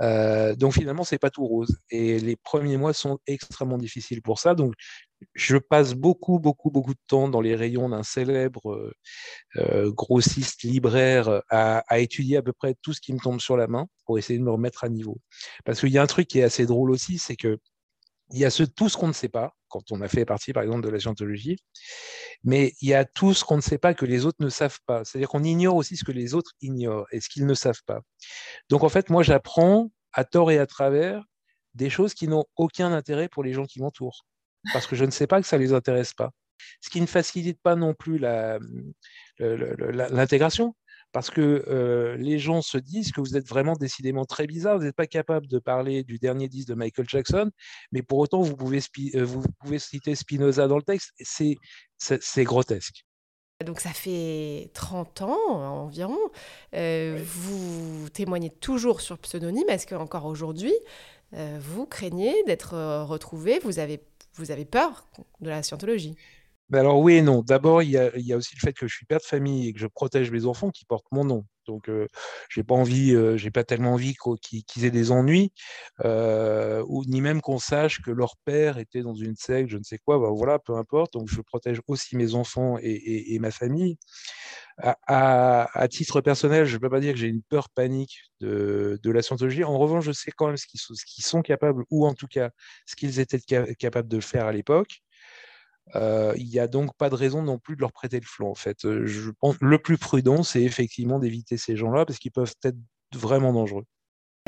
Euh, 0.01 0.55
donc 0.55 0.73
finalement, 0.73 1.03
c'est 1.03 1.17
pas 1.17 1.31
tout 1.31 1.45
rose. 1.45 1.79
Et 1.89 2.19
les 2.19 2.35
premiers 2.35 2.77
mois 2.77 2.93
sont 2.93 3.17
extrêmement 3.25 3.77
difficiles 3.77 4.21
pour 4.21 4.39
ça. 4.39 4.53
Donc 4.53 4.73
je 5.33 5.57
passe 5.57 5.93
beaucoup, 5.95 6.37
beaucoup, 6.37 6.69
beaucoup 6.69 6.93
de 6.93 6.99
temps 7.07 7.29
dans 7.29 7.41
les 7.41 7.55
rayons 7.55 7.89
d'un 7.89 8.03
célèbre 8.03 8.93
euh, 9.55 9.91
grossiste 9.91 10.63
libraire 10.63 11.41
à, 11.49 11.79
à, 11.87 11.99
étudier 11.99 12.37
à 12.37 12.43
peu 12.43 12.53
près 12.53 12.75
tout 12.81 12.93
ce 12.93 13.01
qui 13.01 13.13
me 13.13 13.19
tombe 13.19 13.39
sur 13.39 13.57
la 13.57 13.67
main 13.67 13.87
pour 14.05 14.19
essayer 14.19 14.37
de 14.37 14.43
me 14.43 14.51
remettre 14.51 14.83
à 14.83 14.89
niveau. 14.89 15.17
Parce 15.65 15.79
qu'il 15.79 15.89
y 15.89 15.97
a 15.97 16.03
un 16.03 16.07
truc 16.07 16.27
qui 16.27 16.39
est 16.39 16.43
assez 16.43 16.67
drôle 16.67 16.91
aussi, 16.91 17.17
c'est 17.17 17.37
que 17.37 17.57
il 18.31 18.39
y 18.39 18.45
a 18.45 18.51
tout 18.51 18.89
ce 18.89 18.97
qu'on 18.97 19.07
ne 19.07 19.13
sait 19.13 19.29
pas, 19.29 19.53
quand 19.69 19.91
on 19.91 20.01
a 20.01 20.07
fait 20.07 20.25
partie, 20.25 20.53
par 20.53 20.63
exemple, 20.63 20.81
de 20.81 20.89
la 20.89 20.99
scientologie, 20.99 21.57
mais 22.43 22.73
il 22.81 22.89
y 22.89 22.93
a 22.93 23.05
tout 23.05 23.33
ce 23.33 23.43
qu'on 23.45 23.55
ne 23.57 23.61
sait 23.61 23.77
pas 23.77 23.93
que 23.93 24.05
les 24.05 24.25
autres 24.25 24.37
ne 24.41 24.49
savent 24.49 24.79
pas. 24.85 25.05
C'est-à-dire 25.05 25.29
qu'on 25.29 25.43
ignore 25.43 25.75
aussi 25.75 25.97
ce 25.97 26.03
que 26.03 26.11
les 26.11 26.33
autres 26.33 26.51
ignorent 26.61 27.07
et 27.11 27.19
ce 27.21 27.29
qu'ils 27.29 27.45
ne 27.45 27.53
savent 27.53 27.83
pas. 27.85 28.01
Donc, 28.69 28.83
en 28.83 28.89
fait, 28.89 29.09
moi, 29.09 29.23
j'apprends 29.23 29.91
à 30.13 30.23
tort 30.25 30.51
et 30.51 30.59
à 30.59 30.65
travers 30.65 31.23
des 31.73 31.89
choses 31.89 32.13
qui 32.13 32.27
n'ont 32.27 32.45
aucun 32.55 32.91
intérêt 32.91 33.29
pour 33.29 33.43
les 33.43 33.53
gens 33.53 33.65
qui 33.65 33.79
m'entourent, 33.79 34.25
parce 34.73 34.87
que 34.87 34.95
je 34.95 35.05
ne 35.05 35.11
sais 35.11 35.27
pas 35.27 35.41
que 35.41 35.47
ça 35.47 35.57
ne 35.57 35.63
les 35.63 35.73
intéresse 35.73 36.13
pas. 36.13 36.31
Ce 36.81 36.89
qui 36.89 36.99
ne 37.01 37.05
facilite 37.05 37.61
pas 37.61 37.75
non 37.75 37.93
plus 37.93 38.17
l'intégration, 39.39 40.75
parce 41.17 41.31
que 41.31 41.65
euh, 41.67 42.15
les 42.17 42.37
gens 42.37 42.61
se 42.61 42.77
disent 42.77 43.11
que 43.11 43.21
vous 43.21 43.35
êtes 43.35 43.47
vraiment 43.47 43.73
décidément 43.73 44.25
très 44.25 44.45
bizarre, 44.45 44.77
vous 44.77 44.83
n'êtes 44.83 44.95
pas 44.95 45.07
capable 45.07 45.47
de 45.47 45.57
parler 45.57 46.03
du 46.03 46.19
dernier 46.19 46.47
disque 46.47 46.67
de 46.67 46.75
Michael 46.75 47.09
Jackson, 47.09 47.49
mais 47.91 48.03
pour 48.03 48.19
autant, 48.19 48.41
vous 48.41 48.55
pouvez, 48.55 48.81
euh, 49.15 49.25
vous 49.25 49.41
pouvez 49.59 49.79
citer 49.79 50.13
Spinoza 50.13 50.67
dans 50.67 50.75
le 50.75 50.83
texte, 50.83 51.13
c'est 51.17 52.43
grotesque. 52.43 53.03
Donc 53.65 53.79
ça 53.79 53.89
fait 53.89 54.69
30 54.75 55.23
ans 55.23 55.85
environ. 55.85 56.19
Euh, 56.75 57.19
vous 57.25 58.09
témoignez 58.09 58.51
toujours 58.51 59.01
sur 59.01 59.17
pseudonyme. 59.17 59.67
Est-ce 59.69 59.87
qu'encore 59.87 60.25
aujourd'hui, 60.25 60.75
vous 61.31 61.87
craignez 61.87 62.43
d'être 62.43 62.75
retrouvé 63.05 63.57
vous 63.63 63.79
avez, 63.79 64.03
vous 64.35 64.51
avez 64.51 64.65
peur 64.65 65.07
de 65.41 65.49
la 65.49 65.63
scientologie? 65.63 66.15
Alors 66.73 66.99
oui 66.99 67.15
et 67.15 67.21
non. 67.21 67.41
D'abord, 67.43 67.81
il 67.81 67.91
y, 67.91 67.97
a, 67.97 68.37
aussi 68.37 68.55
le 68.55 68.59
fait 68.59 68.73
que 68.73 68.87
je 68.87 68.93
suis 68.93 69.05
père 69.05 69.19
de 69.19 69.23
famille 69.23 69.67
et 69.67 69.73
que 69.73 69.79
je 69.79 69.87
protège 69.87 70.31
mes 70.31 70.45
enfants 70.45 70.69
qui 70.69 70.85
portent 70.85 71.07
mon 71.11 71.23
nom. 71.23 71.45
Donc, 71.65 71.89
euh, 71.89 72.07
j'ai 72.49 72.63
pas 72.63 72.75
envie, 72.75 73.13
euh, 73.13 73.37
j'ai 73.37 73.51
pas 73.51 73.63
tellement 73.63 73.93
envie 73.93 74.15
qu'ils 74.47 74.85
aient 74.85 74.91
des 74.91 75.11
ennuis, 75.11 75.51
euh, 76.05 76.83
ni 77.07 77.21
même 77.21 77.41
qu'on 77.41 77.59
sache 77.59 78.01
que 78.01 78.11
leur 78.11 78.37
père 78.45 78.77
était 78.77 79.01
dans 79.01 79.15
une 79.15 79.35
secte, 79.35 79.69
je 79.69 79.77
ne 79.77 79.83
sais 79.83 79.97
quoi. 79.97 80.17
Ben 80.19 80.31
voilà, 80.31 80.59
peu 80.59 80.75
importe. 80.75 81.13
Donc, 81.13 81.29
je 81.29 81.41
protège 81.41 81.81
aussi 81.87 82.15
mes 82.15 82.35
enfants 82.35 82.77
et, 82.81 83.37
ma 83.39 83.51
famille. 83.51 83.97
À, 84.77 85.87
titre 85.89 86.21
personnel, 86.21 86.65
je 86.65 86.75
ne 86.75 86.79
peux 86.79 86.89
pas 86.89 86.99
dire 86.99 87.13
que 87.13 87.19
j'ai 87.19 87.27
une 87.27 87.41
peur 87.43 87.69
panique 87.69 88.19
de, 88.39 88.99
la 89.05 89.21
scientologie. 89.21 89.63
En 89.63 89.77
revanche, 89.77 90.05
je 90.05 90.11
sais 90.11 90.31
quand 90.31 90.47
même 90.47 90.57
ce 90.57 90.65
qu'ils 90.67 91.23
sont 91.23 91.41
capables, 91.41 91.83
ou 91.89 92.05
en 92.05 92.13
tout 92.13 92.27
cas 92.27 92.51
ce 92.85 92.95
qu'ils 92.95 93.19
étaient 93.19 93.39
capables 93.75 94.07
de 94.07 94.19
faire 94.19 94.45
à 94.45 94.51
l'époque. 94.51 95.01
Il 95.95 96.47
n'y 96.49 96.59
a 96.59 96.67
donc 96.67 96.95
pas 96.97 97.09
de 97.09 97.15
raison 97.15 97.41
non 97.41 97.57
plus 97.59 97.75
de 97.75 97.81
leur 97.81 97.91
prêter 97.91 98.19
le 98.19 98.25
flanc. 98.25 98.49
En 98.49 98.55
fait, 98.55 98.79
je 98.81 99.31
pense 99.39 99.55
le 99.61 99.79
plus 99.79 99.97
prudent, 99.97 100.43
c'est 100.43 100.61
effectivement 100.61 101.19
d'éviter 101.19 101.57
ces 101.57 101.75
gens-là 101.75 102.05
parce 102.05 102.19
qu'ils 102.19 102.31
peuvent 102.31 102.53
être 102.63 102.77
vraiment 103.15 103.53
dangereux. 103.53 103.85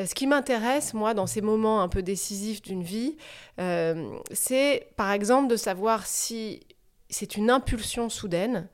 Ce 0.04 0.14
qui 0.14 0.26
m'intéresse, 0.26 0.94
moi, 0.94 1.12
dans 1.12 1.26
ces 1.26 1.42
moments 1.42 1.82
un 1.82 1.88
peu 1.88 2.02
décisifs 2.02 2.62
d'une 2.62 2.82
vie, 2.82 3.16
c'est 4.30 4.88
par 4.96 5.10
exemple 5.12 5.48
de 5.48 5.56
savoir 5.56 6.06
si 6.06 6.60
c'est 7.08 7.36
une 7.36 7.50
impulsion 7.50 8.08
soudaine 8.08 8.68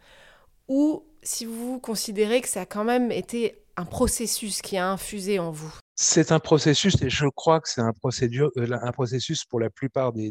ou 0.68 1.04
si 1.22 1.44
vous 1.44 1.80
considérez 1.80 2.40
que 2.40 2.48
ça 2.48 2.60
a 2.60 2.66
quand 2.66 2.84
même 2.84 3.10
été 3.10 3.62
un 3.76 3.84
processus 3.84 4.62
qui 4.62 4.76
a 4.76 4.88
infusé 4.88 5.38
en 5.38 5.50
vous. 5.50 5.74
C'est 5.98 6.30
un 6.30 6.40
processus, 6.40 7.00
et 7.00 7.08
je 7.08 7.24
crois 7.26 7.58
que 7.58 7.70
c'est 7.70 7.80
un, 7.80 7.88
euh, 7.88 8.92
processus 8.92 9.46
pour 9.46 9.60
la 9.60 9.70
plupart 9.70 10.12
des, 10.12 10.30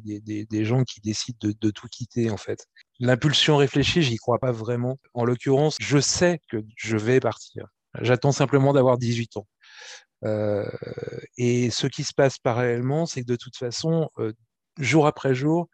gens 0.64 0.84
qui 0.84 1.02
décident 1.02 1.40
de, 1.42 1.72
tout 1.72 1.88
quitter, 1.88 2.30
en 2.30 2.38
fait. 2.38 2.68
L'impulsion 3.00 3.58
réfléchie, 3.58 4.04
j'y 4.04 4.18
crois 4.18 4.38
pas 4.38 4.52
vraiment. 4.52 5.00
En 5.16 5.26
l'occurrence, 5.26 5.78
je 5.82 5.98
sais 5.98 6.40
que 6.52 6.58
je 6.76 6.98
vais 6.98 7.20
partir. 7.20 7.66
J'attends 8.02 8.32
simplement 8.32 8.74
d'avoir 8.74 9.00
18 9.00 9.38
ans. 9.38 9.48
Euh, 10.24 10.70
et 11.38 11.72
ce 11.72 11.88
qui 11.88 12.04
se 12.04 12.14
passe 12.14 12.38
parallèlement, 12.38 13.08
c'est 13.08 13.22
que 13.22 13.28
de 13.28 13.36
toute 13.36 13.58
façon, 13.58 14.12
euh, 14.20 14.34
jour 14.80 15.08
après 15.08 15.34
jour, 15.34 15.68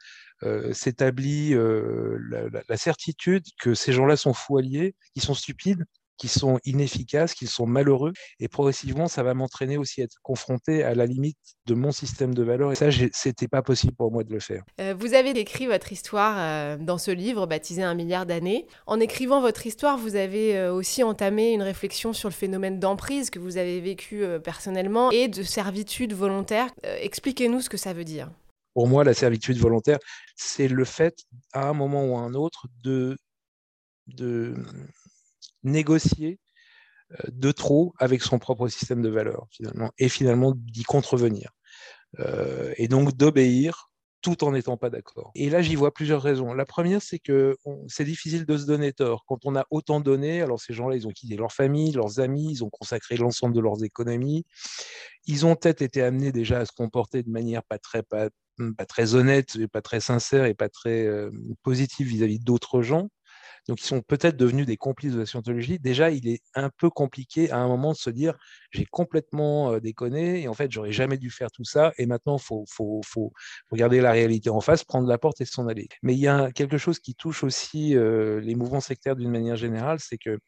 s'établit 0.71 1.53
la, 1.53 2.49
la, 2.67 2.77
certitude 2.77 3.43
que 3.61 3.75
ces 3.75 3.93
gens-là 3.93 4.17
sont 4.17 4.33
fous 4.33 4.57
alliés, 4.57 4.95
qu'ils 5.13 5.21
sont 5.21 5.35
stupides, 5.35 5.85
qui 6.17 6.27
sont 6.27 6.59
inefficaces, 6.65 7.33
qui 7.33 7.47
sont 7.47 7.65
malheureux. 7.65 8.13
Et 8.39 8.47
progressivement, 8.47 9.07
ça 9.07 9.23
va 9.23 9.33
m'entraîner 9.33 9.77
aussi 9.77 10.01
à 10.01 10.03
être 10.03 10.17
confronté 10.21 10.83
à 10.83 10.93
la 10.93 11.05
limite 11.05 11.37
de 11.65 11.73
mon 11.73 11.91
système 11.91 12.33
de 12.33 12.43
valeurs. 12.43 12.71
Et 12.71 12.75
ça, 12.75 12.89
c'était 13.11 13.47
pas 13.47 13.61
possible 13.61 13.93
pour 13.93 14.11
moi 14.11 14.23
de 14.23 14.31
le 14.31 14.39
faire. 14.39 14.63
Euh, 14.79 14.93
vous 14.97 15.13
avez 15.13 15.33
décrit 15.33 15.65
votre 15.65 15.91
histoire 15.91 16.35
euh, 16.37 16.77
dans 16.77 16.97
ce 16.97 17.11
livre 17.11 17.47
baptisé 17.47 17.83
Un 17.83 17.95
milliard 17.95 18.25
d'années. 18.25 18.67
En 18.85 18.99
écrivant 18.99 19.41
votre 19.41 19.65
histoire, 19.65 19.97
vous 19.97 20.15
avez 20.15 20.57
euh, 20.57 20.73
aussi 20.73 21.03
entamé 21.03 21.53
une 21.53 21.63
réflexion 21.63 22.13
sur 22.13 22.29
le 22.29 22.33
phénomène 22.33 22.79
d'emprise 22.79 23.29
que 23.29 23.39
vous 23.39 23.57
avez 23.57 23.81
vécu 23.81 24.23
personnellement 24.43 25.11
et 25.11 25.27
de 25.27 25.43
servitude 25.43 26.13
volontaire. 26.13 26.69
Expliquez-nous 26.83 27.61
ce 27.61 27.69
que 27.69 27.77
ça 27.77 27.93
veut 27.93 28.03
dire. 28.03 28.29
Pour 28.73 28.87
moi, 28.87 29.03
la 29.03 29.13
servitude 29.13 29.57
volontaire, 29.57 29.99
c'est 30.35 30.67
le 30.67 30.85
fait, 30.85 31.15
à 31.53 31.67
un 31.67 31.73
moment 31.73 32.05
ou 32.05 32.15
à 32.15 32.21
un 32.21 32.33
autre, 32.33 32.67
de, 32.83 33.17
de 34.07 34.55
négocier 35.63 36.39
euh, 37.11 37.17
de 37.31 37.51
trop 37.51 37.93
avec 37.99 38.21
son 38.21 38.39
propre 38.39 38.67
système 38.67 39.01
de 39.01 39.09
valeurs, 39.09 39.47
finalement, 39.51 39.91
et 39.97 40.09
finalement 40.09 40.53
d'y 40.55 40.83
contrevenir. 40.83 41.51
Euh, 42.19 42.73
et 42.77 42.87
donc 42.87 43.15
d'obéir 43.15 43.91
tout 44.21 44.43
en 44.43 44.51
n'étant 44.51 44.77
pas 44.77 44.89
d'accord. 44.89 45.31
Et 45.35 45.49
là, 45.49 45.61
j'y 45.61 45.75
vois 45.75 45.93
plusieurs 45.93 46.21
raisons. 46.21 46.53
La 46.53 46.65
première, 46.65 47.01
c'est 47.01 47.19
que 47.19 47.57
c'est 47.87 48.05
difficile 48.05 48.45
de 48.45 48.57
se 48.57 48.65
donner 48.65 48.93
tort. 48.93 49.25
Quand 49.25 49.45
on 49.45 49.55
a 49.55 49.65
autant 49.71 49.99
donné, 49.99 50.41
alors 50.41 50.59
ces 50.59 50.73
gens-là, 50.73 50.95
ils 50.95 51.07
ont 51.07 51.11
quitté 51.11 51.35
leur 51.35 51.51
famille, 51.51 51.91
leurs 51.91 52.19
amis, 52.19 52.51
ils 52.51 52.63
ont 52.63 52.69
consacré 52.69 53.17
l'ensemble 53.17 53.55
de 53.55 53.59
leurs 53.59 53.83
économies. 53.83 54.45
Ils 55.25 55.45
ont 55.45 55.55
peut-être 55.55 55.81
été 55.81 56.01
amenés 56.01 56.31
déjà 56.31 56.59
à 56.59 56.65
se 56.65 56.71
comporter 56.71 57.23
de 57.23 57.29
manière 57.29 57.63
pas 57.63 57.79
très, 57.79 58.03
pas, 58.03 58.29
très 58.87 59.15
honnête, 59.15 59.57
pas 59.67 59.81
très 59.81 59.99
sincère 59.99 60.45
et 60.45 60.53
pas 60.53 60.69
très 60.69 61.05
euh, 61.05 61.31
positive 61.63 62.07
vis-à-vis 62.07 62.39
d'autres 62.39 62.81
gens. 62.81 63.09
Donc 63.67 63.81
ils 63.81 63.85
sont 63.85 64.01
peut-être 64.01 64.37
devenus 64.37 64.65
des 64.65 64.77
complices 64.77 65.13
de 65.13 65.19
la 65.19 65.25
scientologie. 65.25 65.79
Déjà, 65.79 66.09
il 66.11 66.27
est 66.27 66.41
un 66.55 66.69
peu 66.69 66.89
compliqué 66.89 67.51
à 67.51 67.57
un 67.57 67.67
moment 67.67 67.91
de 67.91 67.97
se 67.97 68.09
dire 68.09 68.35
j'ai 68.71 68.85
complètement 68.85 69.77
déconné 69.79 70.41
et 70.41 70.47
en 70.47 70.53
fait, 70.53 70.71
j'aurais 70.71 70.91
jamais 70.91 71.17
dû 71.17 71.29
faire 71.29 71.51
tout 71.51 71.63
ça 71.63 71.91
et 71.97 72.05
maintenant, 72.05 72.37
il 72.37 72.43
faut, 72.43 72.65
faut, 72.67 73.33
regarder 73.71 74.01
la 74.01 74.11
réalité 74.11 74.49
en 74.49 74.61
face, 74.61 74.83
prendre 74.83 75.07
la 75.07 75.17
porte 75.17 75.41
et 75.41 75.45
s'en 75.45 75.67
aller. 75.67 75.87
Mais 76.03 76.13
il 76.13 76.19
y 76.19 76.27
a 76.27 76.51
quelque 76.51 76.77
chose 76.77 76.99
qui 76.99 77.15
touche 77.15 77.43
aussi 77.43 77.95
les 77.95 78.55
mouvements 78.55 78.81
sectaires 78.81 79.15
d'une 79.15 79.31
manière 79.31 79.55
générale, 79.55 79.99
c'est 79.99 80.17
que 80.17 80.39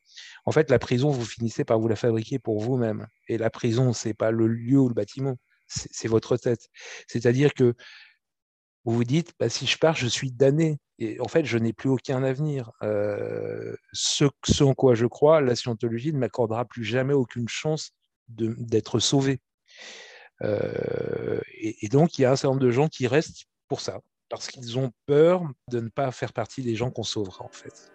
en 0.45 0.51
fait, 0.51 0.69
la 0.69 0.79
prison, 0.79 1.09
vous 1.09 1.25
finissez 1.25 1.63
par 1.63 1.79
vous 1.79 1.87
la 1.87 1.95
fabriquer 1.95 2.39
pour 2.39 2.59
vous-même. 2.59 3.07
Et 3.27 3.37
la 3.37 3.49
prison, 3.49 3.93
c'est 3.93 4.13
pas 4.13 4.31
le 4.31 4.47
lieu 4.47 4.79
ou 4.79 4.87
le 4.87 4.93
bâtiment, 4.93 5.35
c'est 5.67 6.07
votre 6.07 6.37
tête. 6.37 6.67
C'est-à-dire 7.07 7.53
que 7.53 7.75
vous 8.85 8.93
vous 8.93 9.03
dites, 9.03 9.33
bah, 9.39 9.49
si 9.49 9.65
je 9.65 9.77
pars, 9.77 9.95
je 9.95 10.07
suis 10.07 10.31
damné. 10.31 10.77
Et 10.99 11.19
en 11.19 11.27
fait, 11.27 11.45
je 11.45 11.57
n'ai 11.57 11.73
plus 11.73 11.89
aucun 11.89 12.23
avenir. 12.23 12.71
Euh, 12.81 13.75
ce, 13.93 14.25
en 14.63 14.73
quoi 14.73 14.95
je 14.95 15.05
crois, 15.05 15.41
la 15.41 15.55
scientologie 15.55 16.13
ne 16.13 16.19
m'accordera 16.19 16.65
plus 16.65 16.83
jamais 16.83 17.13
aucune 17.13 17.47
chance 17.47 17.91
d'être 18.27 18.99
sauvé. 18.99 19.39
Euh, 20.41 21.39
et, 21.53 21.87
donc, 21.87 22.17
il 22.17 22.23
y 22.23 22.25
a 22.25 22.31
un 22.31 22.35
certain 22.35 22.49
nombre 22.49 22.65
de 22.65 22.71
gens 22.71 22.87
qui 22.87 23.07
restent 23.07 23.45
pour 23.67 23.79
ça, 23.79 24.01
parce 24.29 24.47
qu'ils 24.47 24.77
ont 24.77 24.91
peur 25.05 25.43
de 25.71 25.79
ne 25.79 25.89
pas 25.89 26.11
faire 26.11 26.33
partie 26.33 26.61
des 26.61 26.75
gens 26.75 26.91
qu'on 26.91 27.03
sauvera, 27.03 27.45
en 27.45 27.51
fait. 27.51 27.92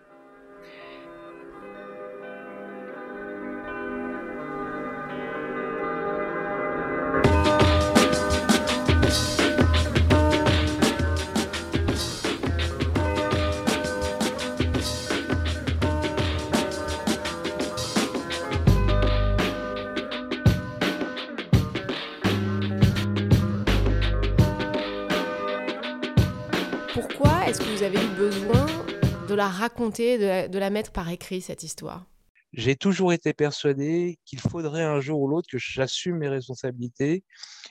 La 29.38 29.48
raconter, 29.48 30.18
de 30.48 30.58
la, 30.58 30.70
mettre 30.70 30.92
par 30.92 31.08
écrit, 31.08 31.40
cette 31.40 31.62
histoire? 31.62 32.04
J'ai 32.52 32.76
toujours 32.76 33.12
été 33.12 33.32
persuadé 33.32 34.18
qu'il 34.24 34.40
faudrait 34.40 34.82
un 34.82 35.00
jour 35.00 35.20
ou 35.20 35.28
l'autre 35.28 35.48
que 35.50 35.58
j'assume 35.58 36.16
mes 36.18 36.28
responsabilités 36.28 37.24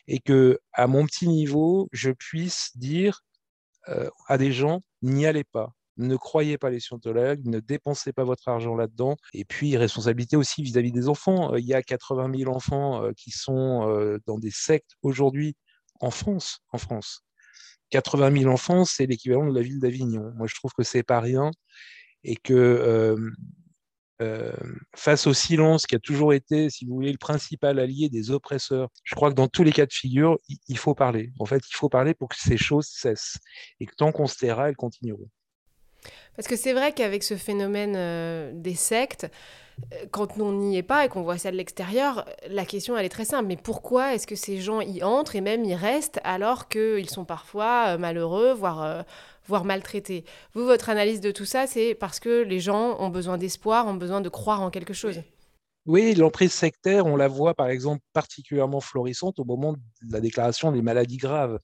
et 0.08 0.20
que, 0.20 0.60
à 0.74 0.88
mon 0.88 1.06
petit 1.06 1.28
niveau, 1.28 1.90
je 1.92 2.12
puisse 2.12 2.72
dire 2.78 3.22
euh, 3.90 4.10
à 4.28 4.38
des 4.38 4.52
gens 4.52 4.82
n'y 5.02 5.26
allez 5.26 5.44
pas. 5.44 5.74
Ne 5.98 6.16
croyez 6.16 6.58
pas 6.58 6.70
les 6.70 6.80
scientologues, 6.80 7.46
ne 7.46 7.60
dépensez 7.60 8.14
pas 8.14 8.24
votre 8.24 8.48
argent 8.48 8.76
là-dedans. 8.76 9.18
Et 9.34 9.46
puis, 9.46 9.76
responsabilité 9.76 10.38
aussi 10.38 10.64
vis-à-vis 10.64 10.92
des 10.92 11.10
enfants. 11.10 11.54
Euh, 11.54 11.60
il 11.60 11.66
y 11.66 11.74
a 11.74 11.82
80 11.82 12.32
000 12.38 12.56
enfants 12.56 13.04
euh, 13.04 13.12
qui 13.18 13.32
sont 13.32 14.20
dans 14.26 14.38
des 14.38 14.52
sectes 14.52 14.96
aujourd'hui 15.02 15.56
en 16.00 16.12
France. 16.12 16.60
En 16.72 16.78
France. 16.78 17.27
80 17.90 18.42
000 18.42 18.52
enfants, 18.52 18.86
c'est 18.86 19.06
l'équivalent 19.06 19.48
de 19.48 19.56
la 19.56 19.62
ville 19.62 19.80
d'Avignon. 19.80 20.32
Moi, 20.36 20.48
je 20.48 20.56
trouve 20.56 20.72
que 20.78 20.84
c'est 20.84 21.04
pas 21.04 21.20
rien 21.20 21.52
et 22.24 22.36
que 22.36 22.54
euh, 22.54 23.32
euh, 24.22 24.52
face 24.96 25.28
au 25.28 25.34
silence 25.34 25.86
qui 25.86 25.96
a 25.96 26.00
toujours 26.00 26.34
été, 26.34 26.70
si 26.70 26.86
vous 26.86 26.96
voulez, 26.96 27.12
le 27.12 27.18
principal 27.18 27.80
allié 27.80 28.10
des 28.10 28.32
oppresseurs, 28.32 28.90
je 29.04 29.16
crois 29.16 29.30
que 29.30 29.36
dans 29.36 29.48
tous 29.48 29.64
les 29.64 29.72
cas 29.72 29.86
de 29.86 29.94
figure, 29.94 30.38
il, 30.68 30.78
faut 30.78 30.96
parler. 30.96 31.32
En 31.40 31.46
fait, 31.46 31.64
il 31.70 31.76
faut 31.76 31.90
parler 31.90 32.14
pour 32.14 32.30
que 32.30 32.36
ces 32.38 32.58
choses 32.58 32.88
cessent 32.88 33.38
et 33.80 33.86
que 33.86 33.94
tant 33.96 34.12
qu'on 34.12 34.28
se 34.28 34.38
taira, 34.38 34.70
elles 34.70 34.76
continueront. 34.76 35.30
Parce 36.36 36.48
que 36.48 36.56
c'est 36.56 36.74
vrai 36.74 36.92
qu'avec 36.92 37.24
ce 37.24 37.36
phénomène 37.36 37.96
euh, 37.98 38.52
des 38.54 38.76
sectes, 38.76 39.28
quand 40.12 40.40
on 40.40 40.54
n'y 40.54 40.78
est 40.78 40.84
pas 40.84 41.06
et 41.06 41.10
qu'on 41.10 41.22
voit 41.22 41.38
ça 41.38 41.52
de 41.52 41.56
l'extérieur, 41.56 42.26
la 42.50 42.66
question 42.66 42.98
elle 42.98 43.06
est 43.06 43.10
très 43.10 43.26
simple. 43.26 43.48
Mais 43.48 43.58
pourquoi 43.58 44.14
est-ce 44.14 44.28
que 44.28 44.36
ces 44.36 44.60
gens 44.60 44.82
y 44.82 45.04
entrent 45.04 45.36
et 45.36 45.42
même 45.42 45.64
y 45.66 45.76
restent 45.76 46.20
alors 46.24 46.68
qu'ils 46.68 47.10
sont 47.10 47.26
parfois 47.26 47.90
euh, 47.90 47.98
malheureux, 47.98 48.54
voire, 48.54 48.84
euh, 48.84 49.02
voire 49.48 49.66
maltraités? 49.66 50.26
Vous, 50.54 50.66
votre 50.66 50.90
analyse 50.90 51.22
de 51.22 51.32
tout 51.32 51.46
ça, 51.46 51.68
c'est 51.68 51.94
parce 51.94 52.20
que 52.20 52.42
les 52.42 52.60
gens 52.60 53.00
ont 53.00 53.10
besoin 53.10 53.38
d'espoir, 53.38 53.88
ont 53.88 53.94
besoin 53.94 54.22
de 54.22 54.30
croire 54.30 54.62
en 54.62 54.72
quelque 54.72 54.94
chose. 54.94 55.18
Oui, 55.18 55.24
l'emprise 55.88 56.52
sectaire, 56.52 57.06
on 57.06 57.16
la 57.16 57.28
voit 57.28 57.54
par 57.54 57.68
exemple 57.70 58.04
particulièrement 58.14 58.82
florissante 58.82 59.40
au 59.40 59.46
moment 59.46 59.74
de 59.74 59.80
la 60.12 60.20
déclaration 60.20 60.72
des 60.72 60.82
maladies 60.82 61.18
graves. 61.18 61.60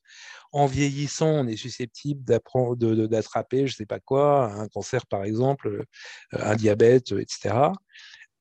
En 0.52 0.66
vieillissant, 0.66 1.28
on 1.28 1.48
est 1.48 1.58
susceptible 1.58 2.24
d'attraper, 2.24 3.68
je 3.68 3.74
ne 3.74 3.78
sais 3.78 3.86
pas 3.86 4.00
quoi, 4.00 4.52
un 4.54 4.68
cancer 4.68 5.06
par 5.08 5.24
exemple, 5.24 5.68
euh, 5.68 5.84
un 6.32 6.56
diabète, 6.56 7.12
etc. 7.12 7.72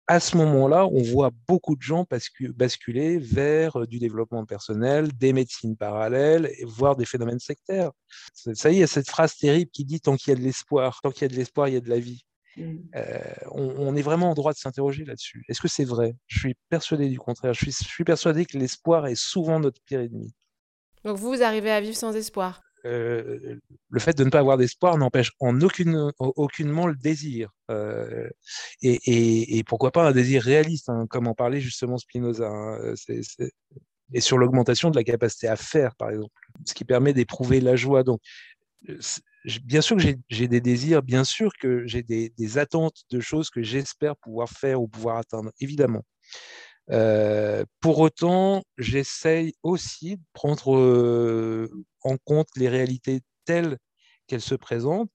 À 0.09 0.21
ce 0.21 0.37
moment-là, 0.37 0.87
on 0.87 1.03
voit 1.03 1.31
beaucoup 1.49 1.75
de 1.75 1.83
gens 1.83 2.07
basculer 2.55 3.18
vers 3.18 3.81
euh, 3.81 3.87
du 3.87 3.99
développement 3.99 4.45
personnel, 4.45 5.12
des 5.16 5.33
médecines 5.33 5.77
parallèles, 5.77 6.53
voire 6.64 6.97
des 6.97 7.07
phénomènes 7.07 7.38
sectaires. 7.38 7.92
Ça 8.35 8.71
y 8.71 8.83
est, 8.83 8.87
cette 8.87 9.09
phrase 9.09 9.37
terrible 9.37 9.71
qui 9.71 9.85
dit 9.85 10.01
tant 10.01 10.16
qu'il 10.16 10.33
y 10.33 10.37
a 10.37 10.38
de 10.38 10.45
l'espoir, 10.45 11.01
tant 11.03 11.11
qu'il 11.11 11.23
y 11.23 11.25
a 11.25 11.29
de 11.29 11.37
l'espoir, 11.37 11.68
il 11.68 11.75
y 11.75 11.77
a 11.77 11.81
de 11.81 11.88
la 11.88 11.99
vie. 11.99 12.25
Mmh. 12.56 12.76
Euh, 12.96 13.18
on, 13.50 13.96
est 13.96 14.02
vraiment 14.02 14.30
en 14.30 14.34
droit 14.34 14.52
de 14.52 14.58
s'interroger 14.58 15.04
là-dessus. 15.04 15.44
Est-ce 15.48 15.60
que 15.60 15.68
c'est 15.68 15.84
vrai? 15.84 16.14
Je 16.26 16.38
suis 16.38 16.54
persuadé 16.68 17.08
du 17.08 17.18
contraire. 17.18 17.54
Je 17.54 17.70
suis, 17.70 18.04
persuadé 18.04 18.44
que 18.44 18.58
l'espoir 18.58 19.06
est 19.06 19.14
souvent 19.14 19.58
notre 19.60 19.80
pire 19.82 20.00
ennemi. 20.00 20.34
Donc 21.04 21.16
vous, 21.16 21.34
vous 21.34 21.42
arrivez 21.42 21.70
à 21.70 21.80
vivre 21.80 21.96
sans 21.96 22.14
espoir? 22.14 22.60
Euh, 22.84 23.58
le 23.90 24.00
fait 24.00 24.16
de 24.16 24.24
ne 24.24 24.30
pas 24.30 24.40
avoir 24.40 24.58
d'espoir 24.58 24.98
n'empêche 24.98 25.30
en 25.38 25.60
aucune, 25.60 26.12
aucunement 26.18 26.86
le 26.86 26.96
désir. 26.96 27.50
Euh, 27.70 28.28
et, 28.82 29.62
pourquoi 29.66 29.92
pas 29.92 30.06
un 30.08 30.12
désir 30.12 30.42
réaliste, 30.42 30.88
hein, 30.88 31.06
comme 31.08 31.28
en 31.28 31.34
parlait 31.34 31.60
justement 31.60 31.96
Spinoza. 31.96 32.48
Hein, 32.48 32.94
et 34.14 34.20
sur 34.20 34.36
l'augmentation 34.36 34.90
de 34.90 34.96
la 34.96 35.04
capacité 35.04 35.48
à 35.48 35.56
faire, 35.56 35.94
par 35.96 36.10
exemple, 36.10 36.34
ce 36.66 36.74
qui 36.74 36.84
permet 36.84 37.14
d'éprouver 37.14 37.60
la 37.60 37.76
joie. 37.76 38.02
Donc, 38.02 38.20
bien 39.64 39.81
sûr 39.81 39.96
que 39.96 40.02
j'ai 40.28 40.48
des 40.48 40.61
désirs, 40.61 41.02
bien 41.02 41.24
sûr 41.24 41.52
que 41.59 41.87
j'ai 41.87 42.02
des, 42.02 42.59
attentes 42.59 43.02
de 43.11 43.20
choses 43.20 43.50
que 43.50 43.62
j'espère 43.62 44.16
pouvoir 44.16 44.48
faire 44.48 44.81
ou 44.81 44.88
pouvoir 44.88 45.16
atteindre, 45.16 45.50
évidemment. 45.61 46.05
Euh, 46.90 47.64
pour 47.81 48.00
autant, 48.00 48.62
j'essaye 48.76 49.55
aussi 49.62 50.16
de 50.16 50.22
prendre 50.33 50.76
euh, 50.76 51.70
en 52.02 52.16
compte 52.18 52.48
les 52.57 52.68
réalités 52.68 53.20
telles 53.44 53.78
qu'elles 54.26 54.40
se 54.40 54.55
présentent 54.55 55.11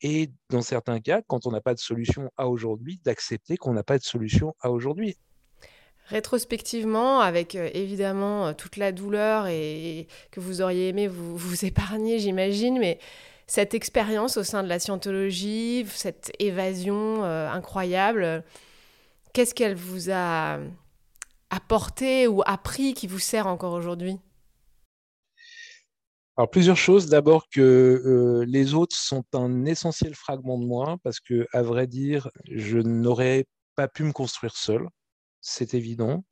et 0.00 0.30
dans 0.50 0.62
certains 0.62 1.00
cas, 1.00 1.22
quand 1.26 1.46
on 1.46 1.50
n'a 1.50 1.60
pas 1.60 1.74
de 1.74 1.78
solution 1.78 2.30
à 2.36 2.48
aujourd'hui, 2.48 3.00
d'accepter 3.04 3.56
qu'on 3.56 3.72
n'a 3.72 3.82
pas 3.82 3.98
de 3.98 4.02
solution 4.02 4.54
à 4.60 4.70
aujourd'hui. 4.70 5.16
Rétrospectivement, 6.08 7.20
avec 7.20 7.54
euh, 7.54 7.70
évidemment 7.72 8.52
toute 8.52 8.76
la 8.76 8.92
douleur 8.92 9.46
et, 9.46 10.06
que 10.30 10.40
vous 10.40 10.60
auriez 10.60 10.88
aimé 10.88 11.08
vous, 11.08 11.36
vous 11.36 11.64
épargner, 11.64 12.18
j'imagine, 12.18 12.78
mais 12.78 12.98
cette 13.46 13.74
expérience 13.74 14.36
au 14.36 14.42
sein 14.42 14.62
de 14.62 14.68
la 14.68 14.78
scientologie, 14.78 15.86
cette 15.88 16.32
évasion 16.38 17.24
euh, 17.24 17.48
incroyable, 17.50 18.44
qu'est-ce 19.32 19.54
qu'elle 19.54 19.74
vous 19.74 20.10
a 20.10 20.58
apporté 21.50 22.26
ou 22.26 22.42
appris 22.46 22.94
qui 22.94 23.06
vous 23.06 23.18
sert 23.18 23.46
encore 23.46 23.72
aujourd'hui? 23.72 24.18
Alors 26.36 26.50
plusieurs 26.50 26.76
choses. 26.76 27.08
D'abord 27.08 27.48
que 27.48 27.60
euh, 27.60 28.44
les 28.48 28.74
autres 28.74 28.96
sont 28.96 29.24
un 29.34 29.64
essentiel 29.66 30.14
fragment 30.14 30.58
de 30.58 30.64
moi 30.64 30.96
parce 31.04 31.20
que, 31.20 31.46
à 31.52 31.62
vrai 31.62 31.86
dire, 31.86 32.28
je 32.50 32.78
n'aurais 32.78 33.46
pas 33.76 33.86
pu 33.86 34.02
me 34.02 34.12
construire 34.12 34.56
seul, 34.56 34.88
c'est 35.40 35.74
évident. 35.74 36.24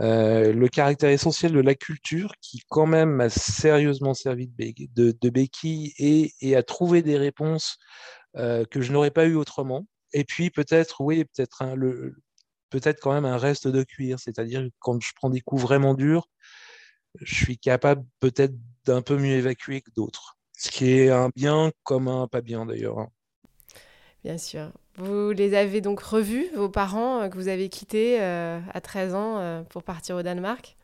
Euh, 0.00 0.52
le 0.52 0.68
caractère 0.68 1.10
essentiel 1.10 1.52
de 1.52 1.60
la 1.60 1.74
culture 1.74 2.32
qui 2.40 2.62
quand 2.68 2.86
même 2.86 3.10
m'a 3.10 3.28
sérieusement 3.28 4.14
servi 4.14 4.48
de, 4.48 5.28
béquille 5.28 5.92
et, 5.98 6.56
a 6.56 6.62
trouvé 6.62 7.02
des 7.02 7.18
réponses 7.18 7.78
euh, 8.36 8.64
que 8.64 8.80
je 8.80 8.92
n'aurais 8.92 9.10
pas 9.10 9.26
eu 9.26 9.34
autrement. 9.34 9.86
Et 10.12 10.24
puis 10.24 10.50
peut-être, 10.50 11.00
oui, 11.00 11.24
peut-être 11.24 11.64
peut-être 12.70 13.00
quand 13.00 13.12
même 13.12 13.24
un 13.24 13.38
reste 13.38 13.66
de 13.66 13.82
cuir, 13.82 14.18
c'est-à-dire 14.20 14.68
quand 14.78 15.00
je 15.02 15.12
prends 15.16 15.30
des 15.30 15.40
coups 15.40 15.62
vraiment 15.62 15.94
durs, 15.94 16.28
je 17.20 17.34
suis 17.34 17.58
capable 17.58 18.04
peut-être 18.20 18.54
d'un 18.84 19.02
peu 19.02 19.16
mieux 19.16 19.34
évacuer 19.34 19.80
que 19.80 19.90
d'autres. 19.90 20.36
Ce 20.56 20.70
qui 20.70 20.90
est 20.90 21.10
un 21.10 21.30
bien 21.34 21.72
comme 21.82 22.08
un 22.08 22.26
pas 22.26 22.40
bien 22.40 22.66
d'ailleurs. 22.66 22.98
Hein. 22.98 23.10
Bien 24.24 24.38
sûr. 24.38 24.72
Vous 24.98 25.30
les 25.30 25.54
avez 25.54 25.80
donc 25.80 26.00
revus, 26.00 26.48
vos 26.56 26.68
parents 26.68 27.20
euh, 27.20 27.28
que 27.28 27.36
vous 27.36 27.46
avez 27.46 27.68
quittés 27.68 28.20
euh, 28.20 28.58
à 28.74 28.80
13 28.80 29.14
ans 29.14 29.38
euh, 29.38 29.62
pour 29.62 29.84
partir 29.84 30.16
au 30.16 30.22
Danemark? 30.22 30.76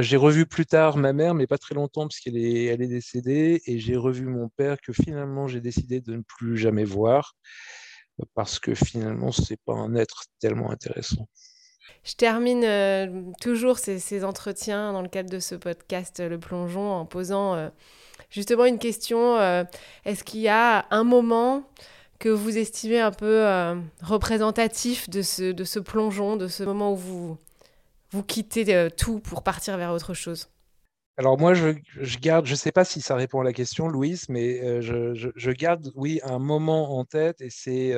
J'ai 0.00 0.16
revu 0.16 0.46
plus 0.46 0.66
tard 0.66 0.96
ma 0.96 1.12
mère, 1.12 1.32
mais 1.32 1.46
pas 1.46 1.58
très 1.58 1.76
longtemps, 1.76 2.08
puisqu'elle 2.08 2.36
est, 2.36 2.64
elle 2.64 2.82
est 2.82 2.88
décédée. 2.88 3.62
Et 3.66 3.78
j'ai 3.78 3.94
revu 3.94 4.26
mon 4.26 4.48
père, 4.48 4.78
que 4.80 4.92
finalement 4.92 5.46
j'ai 5.46 5.60
décidé 5.60 6.00
de 6.00 6.16
ne 6.16 6.22
plus 6.22 6.56
jamais 6.56 6.82
voir, 6.82 7.36
parce 8.34 8.58
que 8.58 8.74
finalement, 8.74 9.30
ce 9.30 9.52
n'est 9.52 9.58
pas 9.64 9.74
un 9.74 9.94
être 9.94 10.24
tellement 10.40 10.72
intéressant. 10.72 11.28
Je 12.02 12.14
termine 12.14 13.32
toujours 13.40 13.78
ces, 13.78 14.00
ces, 14.00 14.24
entretiens 14.24 14.92
dans 14.92 15.02
le 15.02 15.08
cadre 15.08 15.30
de 15.30 15.38
ce 15.38 15.54
podcast 15.54 16.18
Le 16.18 16.38
Plongeon 16.40 16.90
en 16.90 17.06
posant 17.06 17.70
justement 18.28 18.64
une 18.64 18.80
question. 18.80 19.38
Est-ce 20.04 20.24
qu'il 20.24 20.40
y 20.40 20.48
a 20.48 20.86
un 20.90 21.04
moment 21.04 21.62
que 22.18 22.28
vous 22.28 22.58
estimez 22.58 23.00
un 23.00 23.12
peu 23.12 23.46
euh, 23.46 23.74
représentatif 24.02 25.08
de 25.10 25.22
ce, 25.22 25.52
de 25.52 25.64
ce 25.64 25.78
plongeon, 25.78 26.36
de 26.36 26.48
ce 26.48 26.62
moment 26.62 26.92
où 26.92 26.96
vous, 26.96 27.38
vous 28.10 28.22
quittez 28.22 28.74
euh, 28.74 28.88
tout 28.90 29.20
pour 29.20 29.42
partir 29.42 29.76
vers 29.76 29.92
autre 29.92 30.14
chose? 30.14 30.48
Alors 31.18 31.38
moi, 31.38 31.54
je, 31.54 31.72
garde, 32.18 32.44
je 32.44 32.52
ne 32.52 32.56
sais 32.56 32.72
pas 32.72 32.84
si 32.84 33.00
ça 33.00 33.16
répond 33.16 33.40
à 33.40 33.44
la 33.44 33.54
question, 33.54 33.88
Louise, 33.88 34.26
mais 34.28 34.60
euh, 34.62 35.14
je, 35.14 35.50
garde, 35.50 35.90
oui, 35.94 36.20
un 36.24 36.38
moment 36.38 36.98
en 36.98 37.06
tête 37.06 37.40
et 37.40 37.48
c'est 37.48 37.92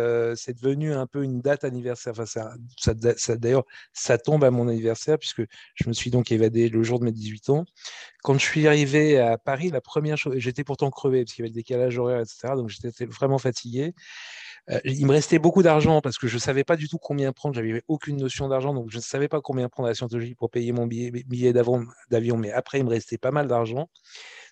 devenu 0.54 0.92
un 0.92 1.06
peu 1.06 1.24
une 1.24 1.40
date 1.40 1.64
anniversaire. 1.64 2.12
Enfin, 2.16 2.26
ça, 2.26 2.94
D'ailleurs, 3.36 3.64
ça 3.92 4.18
tombe 4.18 4.44
à 4.44 4.52
mon 4.52 4.68
anniversaire 4.68 5.18
puisque 5.18 5.42
je 5.74 5.88
me 5.88 5.92
suis 5.92 6.10
donc 6.10 6.30
évadé 6.30 6.68
le 6.68 6.82
jour 6.84 7.00
de 7.00 7.06
mes 7.06 7.12
18 7.12 7.50
ans. 7.50 7.64
Quand 8.22 8.34
je 8.34 8.44
suis 8.44 8.68
arrivé 8.68 9.18
à 9.18 9.36
Paris, 9.36 9.70
la 9.70 9.80
première 9.80 10.16
chose, 10.16 10.34
j'étais 10.38 10.62
pourtant 10.62 10.90
crevé 10.90 11.24
parce 11.24 11.34
qu'il 11.34 11.42
y 11.42 11.46
avait 11.46 11.50
le 11.50 11.54
décalage 11.54 11.98
horaire, 11.98 12.20
etc. 12.20 12.54
Donc 12.54 12.68
j'étais 12.68 13.06
vraiment 13.06 13.38
fatigué. 13.38 13.94
Euh, 14.70 14.80
il 14.84 15.06
me 15.06 15.12
restait 15.12 15.38
beaucoup 15.38 15.62
d'argent 15.62 16.00
parce 16.00 16.18
que 16.18 16.26
je 16.26 16.34
ne 16.34 16.40
savais 16.40 16.64
pas 16.64 16.76
du 16.76 16.88
tout 16.88 16.98
combien 16.98 17.32
prendre. 17.32 17.54
J'avais 17.54 17.82
aucune 17.88 18.16
notion 18.16 18.48
d'argent, 18.48 18.74
donc 18.74 18.90
je 18.90 18.96
ne 18.96 19.02
savais 19.02 19.28
pas 19.28 19.40
combien 19.40 19.68
prendre 19.68 19.86
à 19.86 19.90
la 19.90 19.94
scientologie 19.94 20.34
pour 20.34 20.50
payer 20.50 20.72
mon 20.72 20.86
billet, 20.86 21.10
billet 21.10 21.52
d'avion. 21.52 22.36
Mais 22.36 22.52
après, 22.52 22.78
il 22.78 22.84
me 22.84 22.90
restait 22.90 23.18
pas 23.18 23.30
mal 23.30 23.48
d'argent. 23.48 23.88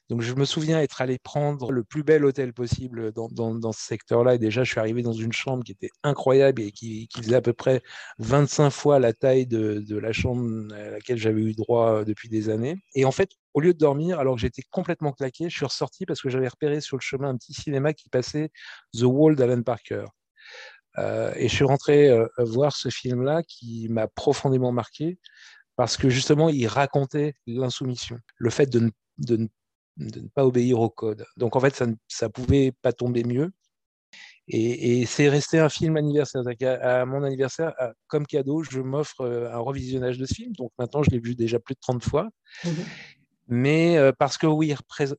Donc 0.09 0.23
je 0.23 0.35
me 0.35 0.45
souviens 0.45 0.81
être 0.81 1.01
allé 1.01 1.19
prendre 1.19 1.73
le 1.73 1.83
plus 1.83 2.05
bel 2.05 2.25
hôtel 2.25 2.53
possible 2.53 3.13
dans, 3.13 3.29
dans, 3.29 3.73
ce 3.73 3.81
secteur-là. 3.81 4.37
Et 4.37 4.39
déjà, 4.39 4.63
je 4.63 4.71
suis 4.71 4.79
arrivé 4.79 5.03
dans 5.03 5.13
une 5.13 5.33
chambre 5.33 5.65
qui 5.65 5.73
était 5.73 5.91
incroyable 6.05 6.63
et 6.63 6.71
qui, 6.71 7.09
faisait 7.17 7.35
à 7.35 7.41
peu 7.41 7.53
près 7.53 7.83
25 8.19 8.71
fois 8.71 8.99
la 9.01 9.13
taille 9.13 9.47
de, 9.47 9.99
la 9.99 10.13
chambre 10.13 10.73
à 10.75 10.91
laquelle 10.91 11.19
j'avais 11.19 11.43
eu 11.43 11.55
droit 11.55 11.91
euh, 11.91 12.05
depuis 12.05 12.29
des 12.29 12.51
années. 12.51 12.77
Et 12.95 13.05
en 13.05 13.11
fait, 13.11 13.31
au 13.55 13.61
lieu 13.61 13.73
de 13.73 13.79
dormir, 13.79 14.21
alors 14.21 14.37
que 14.37 14.41
j'étais 14.41 14.63
complètement 14.71 15.13
claqué, 15.13 15.49
je 15.49 15.57
suis 15.57 15.65
ressorti 15.65 16.07
parce 16.07 16.21
que 16.21 16.29
j'avais 16.29 16.49
repéré 16.49 16.81
sur 16.81 16.97
le 16.97 17.03
chemin 17.03 17.31
un 17.31 17.37
petit 17.37 17.55
cinéma 17.55 17.93
qui 17.93 18.09
passait 18.09 18.51
The 18.97 19.03
Wall 19.03 19.35
d'Alan 19.35 19.63
Parker. 19.63 20.05
Euh, 20.99 21.33
et 21.37 21.49
je 21.49 21.55
suis 21.55 21.65
rentré 21.65 22.09
euh, 22.09 22.27
voir 22.39 22.75
ce 22.77 22.91
film-là 22.91 23.43
qui 23.43 23.89
m'a 23.91 24.07
profondément 24.07 24.73
marqué 24.73 25.19
parce 25.75 25.97
que 25.97 26.09
justement, 26.09 26.49
il 26.49 26.67
racontait 26.69 27.35
l'insoumission, 27.47 28.19
le 28.39 28.51
fait 28.51 28.67
de 28.67 28.81
ne, 28.81 28.91
de 29.19 29.49
de 29.97 30.21
ne 30.21 30.29
pas 30.29 30.45
obéir 30.45 30.81
au 30.81 30.91
code. 30.91 31.25
Donc 31.37 31.57
en 31.57 31.61
fait, 31.61 31.75
ça 31.75 31.87
ne 31.87 32.29
pouvait 32.29 32.73
pas 32.83 32.93
tomber 32.93 33.25
mieux. 33.25 33.51
Et, 34.49 35.07
c'est 35.07 35.29
resté 35.29 35.59
un 35.59 35.69
film 35.69 35.97
anniversaire. 35.97 36.43
À, 36.83 37.05
mon 37.05 37.25
anniversaire, 37.25 37.75
comme 38.07 38.27
cadeau, 38.27 38.63
je 38.63 38.81
m'offre 38.81 39.23
euh, 39.23 39.53
un 39.53 39.59
revisionnage 39.59 40.19
de 40.19 40.27
ce 40.27 40.35
film. 40.35 40.53
Donc 40.53 40.71
maintenant, 40.79 41.03
je 41.03 41.11
l'ai 41.11 41.19
vu 41.19 41.35
déjà 41.35 41.59
plus 41.59 41.75
de 41.75 41.81
30 41.81 42.05
fois. 42.05 42.29
Mmh 42.65 42.71
Mais 43.49 43.97
euh, 43.97 44.13
parce 44.17 44.39
que 44.39 44.47
oui, 44.47 44.69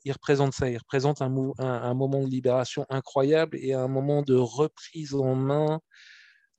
il 0.06 0.12
représente, 0.13 0.54
ça. 0.54 0.70
Il 0.70 0.78
représente 0.78 1.22
un, 1.22 1.34
un, 1.60 1.94
moment 1.94 2.24
de 2.24 2.30
libération 2.30 2.86
incroyable 2.90 3.58
et 3.60 3.74
un 3.74 3.90
moment 3.90 4.22
de 4.22 4.36
reprise 4.36 5.13
en 5.13 5.36
main 5.36 5.82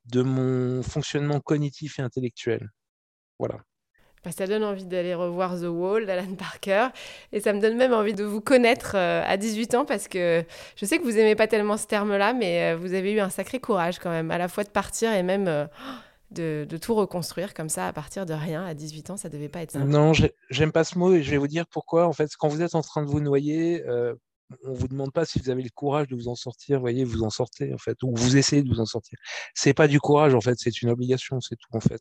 de 0.06 0.22
mon 0.22 0.82
fonctionnement 0.82 1.40
cognitif 1.40 1.98
et 1.98 2.02
intellectuel. 2.02 2.68
Voilà. 3.38 3.60
Ça 4.30 4.46
donne 4.46 4.64
envie 4.64 4.84
d'aller 4.84 5.14
revoir 5.14 5.58
The 5.58 5.66
Wall 5.66 6.06
d'Alan 6.06 6.34
Parker. 6.36 6.88
Et 7.32 7.40
ça 7.40 7.52
me 7.52 7.60
donne 7.60 7.76
même 7.76 7.92
envie 7.92 8.14
de 8.14 8.24
vous 8.24 8.40
connaître 8.40 8.92
euh, 8.94 9.22
à 9.26 9.36
18 9.36 9.74
ans 9.74 9.84
parce 9.84 10.08
que 10.08 10.44
je 10.76 10.84
sais 10.84 10.98
que 10.98 11.04
vous 11.04 11.16
aimez 11.16 11.34
pas 11.34 11.46
tellement 11.46 11.76
ce 11.76 11.86
terme-là, 11.86 12.32
mais 12.32 12.72
euh, 12.72 12.76
vous 12.76 12.94
avez 12.94 13.12
eu 13.12 13.20
un 13.20 13.30
sacré 13.30 13.58
courage 13.58 13.98
quand 13.98 14.10
même, 14.10 14.30
à 14.30 14.38
la 14.38 14.48
fois 14.48 14.64
de 14.64 14.68
partir 14.68 15.12
et 15.12 15.22
même 15.22 15.48
euh, 15.48 15.66
de, 16.30 16.66
de, 16.68 16.76
tout 16.76 16.94
reconstruire 16.94 17.54
comme 17.54 17.68
ça 17.68 17.86
à 17.86 17.92
partir 17.92 18.26
de 18.26 18.34
rien. 18.34 18.64
À 18.64 18.74
18 18.74 19.10
ans, 19.10 19.16
ça 19.16 19.28
devait 19.28 19.48
pas 19.48 19.62
être 19.62 19.70
simple. 19.70 19.86
Non, 19.86 20.12
j'aime 20.50 20.72
pas 20.72 20.84
ce 20.84 20.98
mot 20.98 21.14
et 21.14 21.22
je 21.22 21.30
vais 21.30 21.38
vous 21.38 21.48
dire 21.48 21.66
pourquoi. 21.66 22.06
En 22.06 22.12
fait, 22.12 22.30
quand 22.38 22.48
vous 22.48 22.62
êtes 22.62 22.74
en 22.74 22.82
train 22.82 23.02
de 23.02 23.08
vous 23.08 23.20
noyer, 23.20 23.82
on 24.64 24.72
vous 24.72 24.88
demande 24.88 25.12
pas 25.12 25.24
si 25.24 25.38
vous 25.38 25.50
avez 25.50 25.62
le 25.62 25.70
courage 25.70 26.08
de 26.08 26.14
vous 26.14 26.28
en 26.28 26.34
sortir, 26.34 26.80
voyez, 26.80 27.04
vous 27.04 27.22
en 27.22 27.30
sortez 27.30 27.72
en 27.74 27.78
fait, 27.78 28.02
ou 28.02 28.14
vous 28.14 28.36
essayez 28.36 28.62
de 28.62 28.68
vous 28.68 28.80
en 28.80 28.86
sortir. 28.86 29.18
C'est 29.54 29.74
pas 29.74 29.88
du 29.88 30.00
courage 30.00 30.34
en 30.34 30.40
fait, 30.40 30.54
c'est 30.58 30.82
une 30.82 30.90
obligation, 30.90 31.40
c'est 31.40 31.56
tout 31.56 31.76
en 31.76 31.80
fait. 31.80 32.00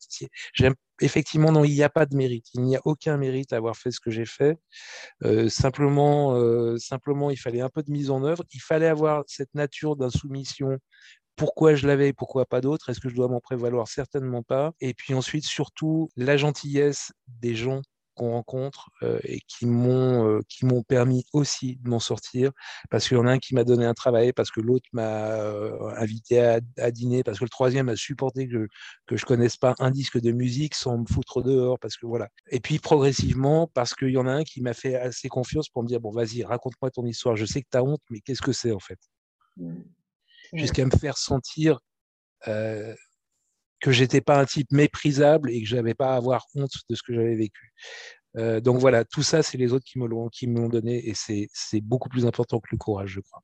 Effectivement 1.02 1.52
non, 1.52 1.64
il 1.64 1.74
n'y 1.74 1.84
a 1.84 1.90
pas 1.90 2.06
de 2.06 2.16
mérite, 2.16 2.48
il 2.54 2.62
n'y 2.62 2.76
a 2.76 2.82
aucun 2.86 3.18
mérite 3.18 3.54
à 3.54 3.58
avoir 3.58 3.76
fait 3.76 3.92
ce 3.92 4.00
que 4.00 4.12
j'ai 4.12 4.26
fait. 4.26 4.58
Euh, 5.24 5.50
simplement, 5.50 6.36
euh, 6.36 6.78
simplement, 6.78 7.30
il 7.32 7.38
fallait 7.38 7.62
un 7.62 7.70
peu 7.70 7.84
de 7.84 7.92
mise 7.92 8.10
en 8.10 8.24
œuvre, 8.24 8.44
il 8.54 8.62
fallait 8.62 8.88
avoir 8.88 9.24
cette 9.28 9.54
nature 9.54 9.96
d'insoumission. 9.96 10.78
Pourquoi 11.36 11.76
je 11.76 11.86
l'avais, 11.86 12.14
pourquoi 12.14 12.46
pas 12.48 12.62
d'autres? 12.62 12.90
Est-ce 12.90 13.00
que 13.00 13.10
je 13.10 13.16
dois 13.16 13.28
m'en 13.28 13.40
prévaloir? 13.40 13.88
Certainement 13.88 14.42
pas. 14.42 14.74
Et 14.82 14.96
puis 14.96 15.14
ensuite, 15.14 15.46
surtout, 15.46 16.10
la 16.16 16.36
gentillesse 16.36 17.12
des 17.28 17.56
gens 17.56 17.82
qu'on 18.18 18.32
rencontre 18.32 18.90
euh, 19.04 19.20
et 19.24 19.40
qui 19.48 19.66
m'ont 19.66 20.28
euh, 20.28 20.42
qui 20.50 20.66
m'ont 20.66 20.84
permis 20.84 21.26
aussi 21.34 21.78
de 21.78 21.90
m'en 21.90 22.00
sortir. 22.00 22.52
Parce 22.90 23.08
qu'il 23.08 23.18
y 23.18 23.20
en 23.20 23.28
a 23.28 23.32
un 23.32 23.40
qui 23.40 23.56
m'a 23.56 23.64
donné 23.64 23.86
un 23.86 23.94
travail 23.94 24.34
parce 24.34 24.52
que 24.52 24.60
l'autre 24.60 24.88
m'a 24.92 25.32
euh, 25.32 25.90
invité 25.96 26.40
à, 26.42 26.92
dîner 26.92 27.24
parce 27.24 27.40
que 27.40 27.46
le 27.46 27.50
troisième 27.50 27.90
a 27.90 27.96
supporté 27.96 28.48
que 28.48 28.68
que 29.06 29.16
je 29.16 29.26
connaisse 29.26 29.58
pas 29.58 29.76
un 29.80 29.92
disque 29.92 30.20
de 30.20 30.32
musique 30.32 30.76
sans 30.76 30.98
me 30.98 31.06
foutre 31.06 31.42
dehors 31.42 31.80
parce 31.80 31.96
que 31.96 32.06
voilà. 32.06 32.28
Et 32.50 32.60
puis 32.60 32.80
progressivement 32.80 33.68
parce 33.68 33.94
qu'il 33.94 34.10
y 34.10 34.18
en 34.18 34.28
a 34.28 34.32
un 34.32 34.44
qui 34.44 34.62
m'a 34.62 34.74
fait 34.74 34.96
assez 34.96 35.30
confiance 35.30 35.70
pour 35.70 35.84
me 35.84 35.88
dire 35.88 36.02
bon 36.02 36.12
vas-y 36.12 36.44
raconte-moi 36.44 36.92
ton 36.92 37.06
histoire. 37.06 37.36
Je 37.36 37.46
sais 37.46 37.62
que 37.62 37.68
tu 37.72 37.78
as 37.78 37.84
honte 37.84 38.02
mais 38.10 38.20
qu'est-ce 38.22 38.42
que 38.42 38.54
c'est 38.54 38.72
en 38.72 38.80
fait? 38.80 39.00
Mmh. 39.58 39.82
jusqu'à 40.54 40.86
me 40.86 40.92
faire 40.92 41.18
sentir 41.18 41.80
que 43.80 43.92
j'étais 43.92 44.22
pas 44.22 44.40
un 44.40 44.46
type 44.46 44.72
méprisable 44.72 45.52
et 45.52 45.62
que 45.62 45.68
j'avais 45.68 45.94
pas 45.94 46.14
à 46.14 46.16
avoir 46.16 46.46
honte 46.56 46.72
de 46.90 46.96
ce 46.96 47.04
que 47.04 47.14
j'avais 47.14 47.36
vécu. 47.36 47.74
Euh, 48.38 48.60
donc 48.60 48.78
voilà, 48.78 49.04
tout 49.04 49.24
ça, 49.24 49.42
c'est 49.42 49.58
les 49.58 49.74
autres 49.74 49.86
qui 49.86 50.00
me 50.00 50.08
l'ont 50.08 50.70
donné 50.70 51.08
et 51.08 51.14
c'est 51.16 51.82
beaucoup 51.82 52.10
plus 52.10 52.26
important 52.26 52.60
que 52.60 52.68
le 52.72 52.78
courage, 52.78 53.10
je 53.10 53.22
crois. 53.22 53.42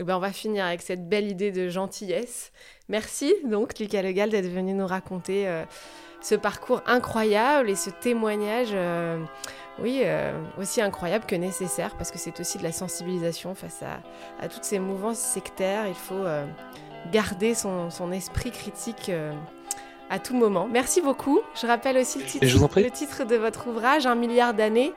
Eh 0.00 0.04
ben, 0.04 0.16
on 0.16 0.20
va 0.20 0.32
finir 0.32 0.64
avec 0.64 0.80
cette 0.80 1.08
belle 1.08 1.28
idée 1.28 1.50
de 1.50 1.68
gentillesse. 1.68 2.52
Merci 2.88 3.34
donc 3.44 3.78
Lucas 3.80 4.02
Legal 4.02 4.30
d'être 4.30 4.48
venu 4.48 4.72
nous 4.72 4.86
raconter 4.86 5.48
euh, 5.48 5.64
ce 6.20 6.36
parcours 6.36 6.82
incroyable 6.86 7.68
et 7.68 7.74
ce 7.74 7.90
témoignage, 7.90 8.70
euh, 8.72 9.20
oui, 9.80 10.02
aussi 10.56 10.80
incroyable 10.80 11.24
que 11.26 11.36
nécessaire 11.36 11.96
parce 11.96 12.10
que 12.10 12.18
c'est 12.18 12.38
aussi 12.40 12.58
de 12.58 12.64
la 12.64 12.72
sensibilisation 12.72 13.54
face 13.54 13.82
à, 13.82 14.00
à, 14.40 14.48
toutes 14.48 14.64
ces 14.64 14.78
mouvances 14.78 15.18
sectaires. 15.18 15.86
Il 15.86 15.94
faut 15.94 16.24
garder 17.12 17.54
son, 17.54 18.12
esprit 18.12 18.50
critique 18.50 19.08
euh, 19.08 19.32
à 20.10 20.18
tout 20.18 20.34
moment. 20.34 20.68
Merci 20.70 21.00
beaucoup. 21.00 21.40
Je 21.60 21.66
rappelle 21.66 21.96
aussi 21.98 22.18
le 22.18 22.24
titre, 22.24 22.80
le 22.80 22.90
titre 22.90 23.24
de 23.24 23.36
votre 23.36 23.68
ouvrage, 23.68 24.06
Un 24.06 24.14
milliard 24.14 24.54
d'années. 24.54 24.92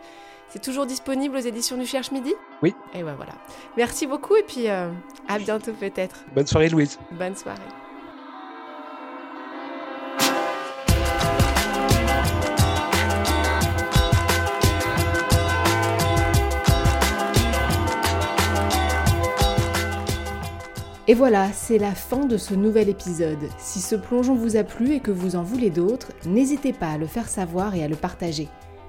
C'est 0.50 0.62
toujours 0.62 0.86
disponible 0.86 1.38
aux 1.38 1.40
éditions 1.40 1.78
du 1.78 1.86
Cherche 1.86 2.12
Midi? 2.12 2.34
Oui. 2.62 2.76
Et 2.94 3.04
ben 3.04 3.16
voilà. 3.16 3.32
Merci 3.78 4.06
beaucoup 4.06 4.36
et 4.36 4.44
puis 4.44 4.70
euh, 4.70 4.90
à 5.30 5.40
bientôt 5.40 5.72
peut-être. 5.72 6.26
Bonne 6.36 6.48
soirée 6.48 6.68
Louise. 6.68 7.00
Bonne 7.12 7.38
soirée. 7.38 7.62
Et 21.12 21.13
voilà, 21.13 21.52
c'est 21.52 21.78
la 21.78 21.93
fin 21.93 22.26
de 22.26 22.38
ce 22.38 22.54
nouvel 22.54 22.88
épisode. 22.88 23.50
Si 23.58 23.82
ce 23.82 23.95
plongeon 23.95 24.34
vous 24.34 24.56
a 24.56 24.63
plu 24.63 24.93
et 24.93 25.02
que 25.02 25.12
vous 25.12 25.36
en 25.36 25.43
voulez 25.43 25.69
d'autres, 25.69 26.13
n'hésitez 26.26 26.71
pas 26.71 26.91
à 26.91 26.97
le 26.97 27.06
faire 27.06 27.28
savoir 27.28 27.76
et 27.76 27.84
à 27.84 27.89
le 27.89 27.97
partager. 27.97 28.47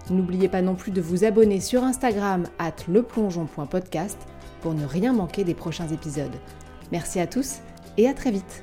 N'oubliez 0.08 0.48
pas 0.48 0.62
non 0.62 0.76
plus 0.76 0.92
de 0.92 1.00
vous 1.00 1.24
abonner 1.24 1.58
sur 1.58 1.82
Instagram 1.82 2.44
at 2.61 2.76
leplongeon.podcast 2.87 4.18
pour 4.61 4.72
ne 4.72 4.87
rien 4.87 5.12
manquer 5.12 5.42
des 5.42 5.54
prochains 5.54 5.88
épisodes. 5.88 6.38
Merci 6.92 7.18
à 7.18 7.26
tous 7.26 7.56
et 7.96 8.06
à 8.06 8.14
très 8.14 8.30
vite 8.30 8.62